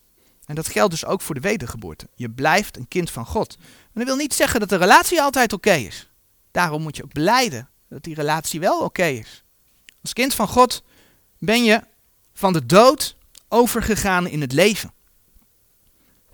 En 0.44 0.55
dat 0.55 0.68
geldt 0.68 0.90
dus 0.90 1.05
ook 1.05 1.20
voor 1.20 1.35
de 1.35 1.40
wedergeboorte. 1.40 2.09
Je 2.14 2.31
blijft 2.31 2.76
een 2.76 2.88
kind 2.88 3.11
van 3.11 3.26
God. 3.26 3.57
En 3.61 3.90
dat 3.92 4.05
wil 4.05 4.16
niet 4.16 4.35
zeggen 4.35 4.61
dat 4.61 4.68
de 4.68 4.76
relatie 4.76 5.22
altijd 5.22 5.53
oké 5.53 5.72
is. 5.72 6.10
Daarom 6.50 6.82
moet 6.82 6.96
je 6.96 7.04
ook 7.04 7.14
dat 7.88 8.02
die 8.02 8.14
relatie 8.14 8.60
wel 8.60 8.80
oké 8.80 9.04
is. 9.04 9.44
Als 10.02 10.12
kind 10.12 10.34
van 10.34 10.48
God 10.48 10.82
ben 11.38 11.64
je 11.64 11.82
van 12.32 12.52
de 12.52 12.66
dood 12.66 13.16
overgegaan 13.48 14.26
in 14.26 14.40
het 14.40 14.52
leven. 14.52 14.92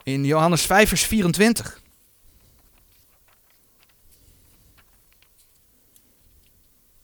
In 0.03 0.25
Johannes 0.25 0.63
5, 0.63 0.89
vers 0.89 1.03
24. 1.03 1.83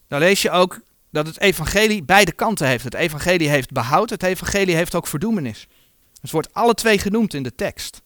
Dan 0.07 0.19
lees 0.19 0.41
je 0.41 0.51
ook 0.51 0.81
dat 1.09 1.27
het 1.27 1.39
evangelie 1.39 2.03
beide 2.03 2.31
kanten 2.31 2.67
heeft. 2.67 2.83
Het 2.83 2.93
evangelie 2.93 3.49
heeft 3.49 3.71
behoud, 3.71 4.09
het 4.09 4.23
evangelie 4.23 4.75
heeft 4.75 4.95
ook 4.95 5.07
verdoemenis. 5.07 5.67
Het 6.21 6.31
wordt 6.31 6.53
alle 6.53 6.73
twee 6.73 6.97
genoemd 6.97 7.33
in 7.33 7.43
de 7.43 7.55
tekst. 7.55 8.01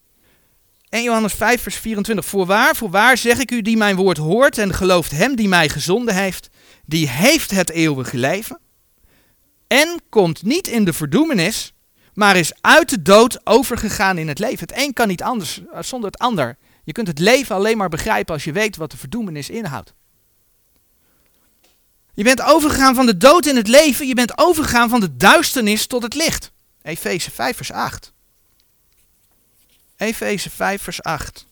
1 0.90 1.04
Johannes 1.04 1.34
5, 1.34 1.62
vers 1.62 1.76
24. 1.76 2.26
Voorwaar, 2.26 2.76
voorwaar 2.76 3.18
zeg 3.18 3.40
ik 3.40 3.52
u 3.52 3.62
die 3.62 3.78
mijn 3.78 3.96
woord 3.96 4.18
hoort 4.18 4.58
en 4.58 4.74
gelooft 4.74 5.12
hem 5.12 5.36
die 5.36 5.48
mij 5.48 5.70
gezonden 5.70 6.16
heeft, 6.16 6.50
die 6.86 7.10
heeft 7.10 7.52
het 7.52 7.70
eeuwige 7.70 8.18
leven 8.18 8.60
en 9.68 10.02
komt 10.10 10.44
niet 10.44 10.68
in 10.68 10.86
de 10.86 10.94
verdoemenis, 10.94 11.74
maar 12.14 12.36
is 12.36 12.52
uit 12.62 12.90
de 12.90 13.02
dood 13.02 13.46
overgegaan 13.46 14.18
in 14.18 14.28
het 14.28 14.40
leven. 14.40 14.60
Het 14.60 14.78
een 14.78 14.94
kan 14.94 15.08
niet 15.08 15.24
anders 15.24 15.62
eh, 15.72 15.82
zonder 15.82 16.12
het 16.12 16.20
ander. 16.20 16.58
Je 16.84 16.92
kunt 16.92 17.08
het 17.08 17.20
leven 17.20 17.56
alleen 17.56 17.78
maar 17.78 17.90
begrijpen 17.90 18.34
als 18.34 18.44
je 18.44 18.52
weet 18.52 18.76
wat 18.76 18.92
de 18.92 18.98
verdoemenis 18.98 19.50
inhoudt. 19.50 19.94
Je 22.14 22.24
bent 22.24 22.42
overgegaan 22.42 22.96
van 22.96 23.06
de 23.06 23.18
dood 23.18 23.46
in 23.46 23.56
het 23.56 23.68
leven, 23.68 24.08
je 24.08 24.14
bent 24.14 24.38
overgegaan 24.38 24.90
van 24.90 25.00
de 25.00 25.18
duisternis 25.18 25.88
tot 25.88 26.04
het 26.04 26.16
licht. 26.16 26.52
Efeze 26.82 27.32
5, 27.32 27.56
vers 27.56 27.72
8. 27.72 28.14
Efeze 29.98 30.50
5, 30.50 30.82
vers 30.82 31.04
8. 31.04 31.46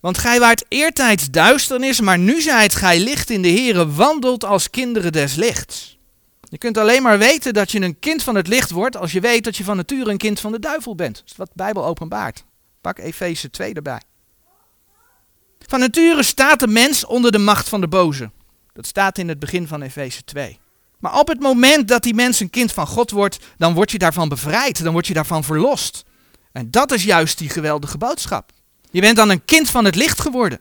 Want 0.00 0.18
gij 0.18 0.40
waart 0.40 0.64
eertijds 0.68 1.30
duisternis, 1.30 2.00
maar 2.00 2.18
nu 2.18 2.40
zijt 2.40 2.74
gij 2.74 3.00
licht 3.00 3.30
in 3.30 3.42
de 3.42 3.50
Here, 3.50 3.92
wandelt 3.92 4.44
als 4.44 4.70
kinderen 4.70 5.12
des 5.12 5.34
lichts. 5.34 5.98
Je 6.40 6.58
kunt 6.58 6.78
alleen 6.78 7.02
maar 7.02 7.18
weten 7.18 7.54
dat 7.54 7.70
je 7.70 7.80
een 7.80 7.98
kind 7.98 8.22
van 8.22 8.34
het 8.34 8.48
licht 8.48 8.70
wordt 8.70 8.96
als 8.96 9.12
je 9.12 9.20
weet 9.20 9.44
dat 9.44 9.56
je 9.56 9.64
van 9.64 9.76
nature 9.76 10.10
een 10.10 10.16
kind 10.16 10.40
van 10.40 10.52
de 10.52 10.58
duivel 10.58 10.94
bent. 10.94 11.16
Dat 11.16 11.30
is 11.30 11.36
wat 11.36 11.46
de 11.46 11.52
Bijbel 11.56 11.84
openbaart. 11.84 12.44
Pak 12.80 12.98
Efeze 12.98 13.50
2 13.50 13.74
erbij. 13.74 14.00
Van 15.66 15.80
nature 15.80 16.22
staat 16.22 16.60
de 16.60 16.66
mens 16.66 17.04
onder 17.04 17.32
de 17.32 17.38
macht 17.38 17.68
van 17.68 17.80
de 17.80 17.88
boze. 17.88 18.30
Dat 18.72 18.86
staat 18.86 19.18
in 19.18 19.28
het 19.28 19.38
begin 19.38 19.66
van 19.66 19.82
Efeze 19.82 20.24
2. 20.24 20.58
Maar 20.98 21.18
op 21.18 21.28
het 21.28 21.40
moment 21.40 21.88
dat 21.88 22.02
die 22.02 22.14
mens 22.14 22.40
een 22.40 22.50
kind 22.50 22.72
van 22.72 22.86
God 22.86 23.10
wordt, 23.10 23.38
dan 23.58 23.74
word 23.74 23.90
je 23.90 23.98
daarvan 23.98 24.28
bevrijd, 24.28 24.82
dan 24.82 24.92
word 24.92 25.06
je 25.06 25.14
daarvan 25.14 25.44
verlost. 25.44 26.04
En 26.52 26.70
dat 26.70 26.92
is 26.92 27.04
juist 27.04 27.38
die 27.38 27.48
geweldige 27.48 27.98
boodschap. 27.98 28.52
Je 28.90 29.00
bent 29.00 29.16
dan 29.16 29.30
een 29.30 29.44
kind 29.44 29.70
van 29.70 29.84
het 29.84 29.94
licht 29.94 30.20
geworden. 30.20 30.60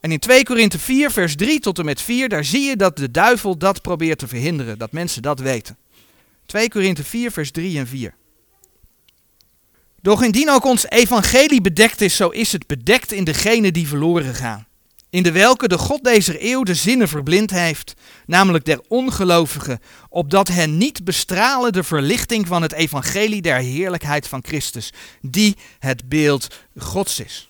En 0.00 0.12
in 0.12 0.18
2 0.18 0.44
Korinthe 0.44 0.78
4, 0.78 1.10
vers 1.10 1.36
3 1.36 1.60
tot 1.60 1.78
en 1.78 1.84
met 1.84 2.00
4, 2.00 2.28
daar 2.28 2.44
zie 2.44 2.62
je 2.62 2.76
dat 2.76 2.96
de 2.96 3.10
duivel 3.10 3.58
dat 3.58 3.82
probeert 3.82 4.18
te 4.18 4.28
verhinderen, 4.28 4.78
dat 4.78 4.92
mensen 4.92 5.22
dat 5.22 5.40
weten. 5.40 5.76
2 6.46 6.68
Korinthe 6.68 7.04
4, 7.04 7.30
vers 7.30 7.50
3 7.50 7.78
en 7.78 7.86
4. 7.86 8.14
Doch 10.02 10.22
indien 10.22 10.50
ook 10.50 10.64
ons 10.64 10.88
evangelie 10.88 11.60
bedekt 11.60 12.00
is, 12.00 12.16
zo 12.16 12.28
is 12.28 12.52
het 12.52 12.66
bedekt 12.66 13.12
in 13.12 13.24
degenen 13.24 13.72
die 13.72 13.88
verloren 13.88 14.34
gaan. 14.34 14.66
In 15.10 15.22
de 15.22 15.32
welke 15.32 15.68
de 15.68 15.78
God 15.78 16.04
deze 16.04 16.50
eeuw 16.50 16.62
de 16.62 16.74
zinnen 16.74 17.08
verblind 17.08 17.50
heeft, 17.50 17.94
namelijk 18.26 18.64
der 18.64 18.80
ongelovigen, 18.88 19.80
opdat 20.08 20.48
hen 20.48 20.78
niet 20.78 21.04
bestralen 21.04 21.72
de 21.72 21.82
verlichting 21.82 22.46
van 22.46 22.62
het 22.62 22.72
evangelie 22.72 23.42
der 23.42 23.56
heerlijkheid 23.56 24.28
van 24.28 24.44
Christus, 24.44 24.92
die 25.20 25.56
het 25.78 26.08
beeld 26.08 26.46
Gods 26.76 27.20
is. 27.20 27.48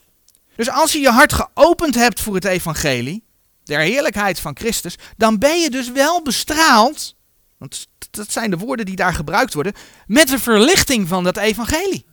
Dus 0.57 0.70
als 0.70 0.92
je 0.92 0.99
je 0.99 1.11
hart 1.11 1.33
geopend 1.33 1.94
hebt 1.94 2.20
voor 2.20 2.35
het 2.35 2.44
evangelie, 2.44 3.25
der 3.64 3.81
heerlijkheid 3.81 4.40
van 4.40 4.57
Christus, 4.57 4.96
dan 5.16 5.38
ben 5.38 5.61
je 5.61 5.70
dus 5.70 5.92
wel 5.92 6.23
bestraald, 6.23 7.16
want 7.59 7.87
dat 8.11 8.33
zijn 8.33 8.51
de 8.51 8.59
woorden 8.59 8.87
die 8.87 8.96
daar 8.96 9.14
gebruikt 9.14 9.55
worden, 9.55 9.73
met 10.07 10.29
de 10.29 10.38
verlichting 10.38 11.09
van 11.09 11.25
dat 11.25 11.37
evangelie. 11.37 12.05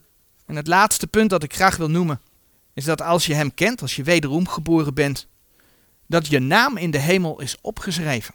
En 0.46 0.56
het 0.56 0.68
laatste 0.68 1.08
punt 1.08 1.30
dat 1.30 1.44
ik 1.44 1.56
graag 1.56 1.78
wil 1.78 1.90
noemen, 1.90 2.22
is 2.74 2.84
dat 2.84 3.02
als 3.02 3.26
je 3.26 3.34
hem 3.34 3.54
kent, 3.54 3.82
als 3.82 3.96
je 3.96 4.04
wederom 4.04 4.48
geboren 4.48 4.94
bent, 4.94 5.28
dat 6.08 6.28
je 6.28 6.40
naam 6.40 6.78
in 6.78 6.92
de 6.92 7.00
hemel 7.00 7.42
is 7.42 7.58
opgeschreven. 7.62 8.34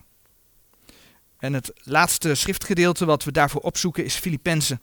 En 1.39 1.53
het 1.53 1.73
laatste 1.83 2.35
schriftgedeelte 2.35 3.05
wat 3.05 3.25
we 3.25 3.33
daarvoor 3.33 3.61
opzoeken 3.61 4.05
is 4.05 4.15
Filippenzen. 4.15 4.81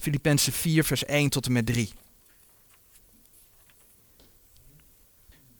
Filippenzen 0.00 0.52
4, 0.52 0.84
vers 0.84 1.04
1 1.04 1.28
tot 1.28 1.46
en 1.46 1.52
met 1.52 1.66
3. 1.66 1.92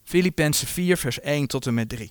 Filippenzen 0.04 0.66
4, 0.66 0.96
vers 0.96 1.20
1 1.20 1.46
tot 1.46 1.66
en 1.66 1.74
met 1.74 1.88
3. 1.88 2.10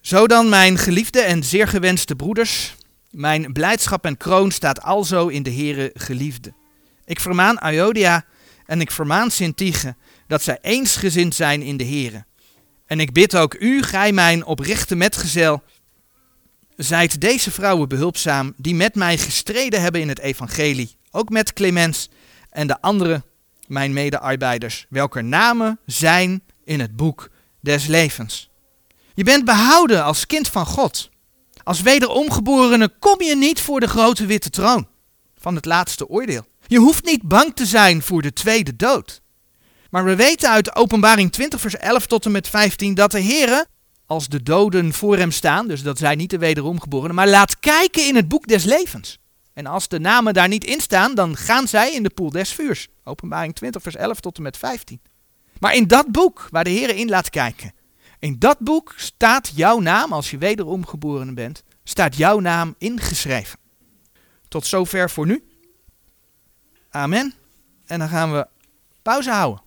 Zo 0.00 0.26
dan, 0.26 0.48
mijn 0.48 0.78
geliefde 0.78 1.20
en 1.20 1.44
zeer 1.44 1.68
gewenste 1.68 2.16
broeders, 2.16 2.74
mijn 3.10 3.52
blijdschap 3.52 4.04
en 4.04 4.16
kroon 4.16 4.50
staat 4.50 4.82
alzo 4.82 5.28
in 5.28 5.42
de 5.42 5.52
Heere 5.52 5.90
geliefde. 5.94 6.52
Ik 7.04 7.20
vermaan 7.20 7.72
Iodia 7.72 8.24
en 8.66 8.80
ik 8.80 8.90
vermaan 8.90 9.30
Sintige 9.30 9.96
dat 10.30 10.42
zij 10.42 10.58
eensgezind 10.60 11.34
zijn 11.34 11.62
in 11.62 11.76
de 11.76 11.84
Heere. 11.84 12.24
En 12.86 13.00
ik 13.00 13.12
bid 13.12 13.36
ook 13.36 13.54
u, 13.54 13.82
gij 13.82 14.12
mijn 14.12 14.44
oprechte 14.44 14.94
metgezel, 14.94 15.62
zijt 16.76 17.20
deze 17.20 17.50
vrouwen 17.50 17.88
behulpzaam 17.88 18.54
die 18.56 18.74
met 18.74 18.94
mij 18.94 19.18
gestreden 19.18 19.80
hebben 19.80 20.00
in 20.00 20.08
het 20.08 20.18
evangelie, 20.18 20.96
ook 21.10 21.28
met 21.28 21.52
Clemens 21.52 22.08
en 22.50 22.66
de 22.66 22.80
andere 22.80 23.22
mijn 23.66 23.92
medearbeiders, 23.92 24.86
welker 24.88 25.24
namen 25.24 25.78
zijn 25.86 26.42
in 26.64 26.80
het 26.80 26.96
boek 26.96 27.30
des 27.60 27.86
levens. 27.86 28.50
Je 29.14 29.24
bent 29.24 29.44
behouden 29.44 30.04
als 30.04 30.26
kind 30.26 30.48
van 30.48 30.66
God. 30.66 31.10
Als 31.62 31.80
wederomgeborene 31.80 32.92
kom 32.98 33.22
je 33.22 33.36
niet 33.36 33.60
voor 33.60 33.80
de 33.80 33.88
grote 33.88 34.26
witte 34.26 34.50
troon 34.50 34.88
van 35.38 35.54
het 35.54 35.64
laatste 35.64 36.08
oordeel. 36.08 36.46
Je 36.66 36.78
hoeft 36.78 37.04
niet 37.04 37.22
bang 37.22 37.54
te 37.54 37.66
zijn 37.66 38.02
voor 38.02 38.22
de 38.22 38.32
tweede 38.32 38.76
dood. 38.76 39.22
Maar 39.90 40.04
we 40.04 40.16
weten 40.16 40.50
uit 40.50 40.76
Openbaring 40.76 41.32
20, 41.32 41.60
vers 41.60 41.76
11 41.76 42.06
tot 42.06 42.24
en 42.24 42.30
met 42.30 42.48
15 42.48 42.94
dat 42.94 43.10
de 43.10 43.20
Heer, 43.20 43.64
als 44.06 44.28
de 44.28 44.42
doden 44.42 44.92
voor 44.92 45.16
hem 45.16 45.30
staan, 45.30 45.68
dus 45.68 45.82
dat 45.82 45.98
zijn 45.98 46.18
niet 46.18 46.30
de 46.30 46.38
wederomgeborenen, 46.38 47.14
maar 47.14 47.28
laat 47.28 47.58
kijken 47.58 48.06
in 48.06 48.16
het 48.16 48.28
boek 48.28 48.46
des 48.46 48.64
levens. 48.64 49.18
En 49.52 49.66
als 49.66 49.88
de 49.88 49.98
namen 49.98 50.34
daar 50.34 50.48
niet 50.48 50.64
in 50.64 50.80
staan, 50.80 51.14
dan 51.14 51.36
gaan 51.36 51.68
zij 51.68 51.92
in 51.92 52.02
de 52.02 52.10
poel 52.10 52.30
des 52.30 52.52
vuurs. 52.52 52.88
Openbaring 53.04 53.54
20, 53.54 53.82
vers 53.82 53.96
11 53.96 54.20
tot 54.20 54.36
en 54.36 54.42
met 54.42 54.56
15. 54.56 55.00
Maar 55.58 55.74
in 55.74 55.86
dat 55.86 56.06
boek, 56.06 56.48
waar 56.50 56.64
de 56.64 56.70
Heer 56.70 56.96
in 56.96 57.08
laat 57.08 57.30
kijken, 57.30 57.72
in 58.18 58.38
dat 58.38 58.58
boek 58.58 58.94
staat 58.96 59.52
jouw 59.54 59.78
naam, 59.78 60.12
als 60.12 60.30
je 60.30 60.38
wederom 60.38 60.86
geboren 60.86 61.34
bent, 61.34 61.62
staat 61.84 62.16
jouw 62.16 62.38
naam 62.38 62.74
ingeschreven. 62.78 63.58
Tot 64.48 64.66
zover 64.66 65.10
voor 65.10 65.26
nu. 65.26 65.44
Amen. 66.90 67.34
En 67.86 67.98
dan 67.98 68.08
gaan 68.08 68.32
we 68.32 68.46
pauze 69.02 69.30
houden. 69.30 69.62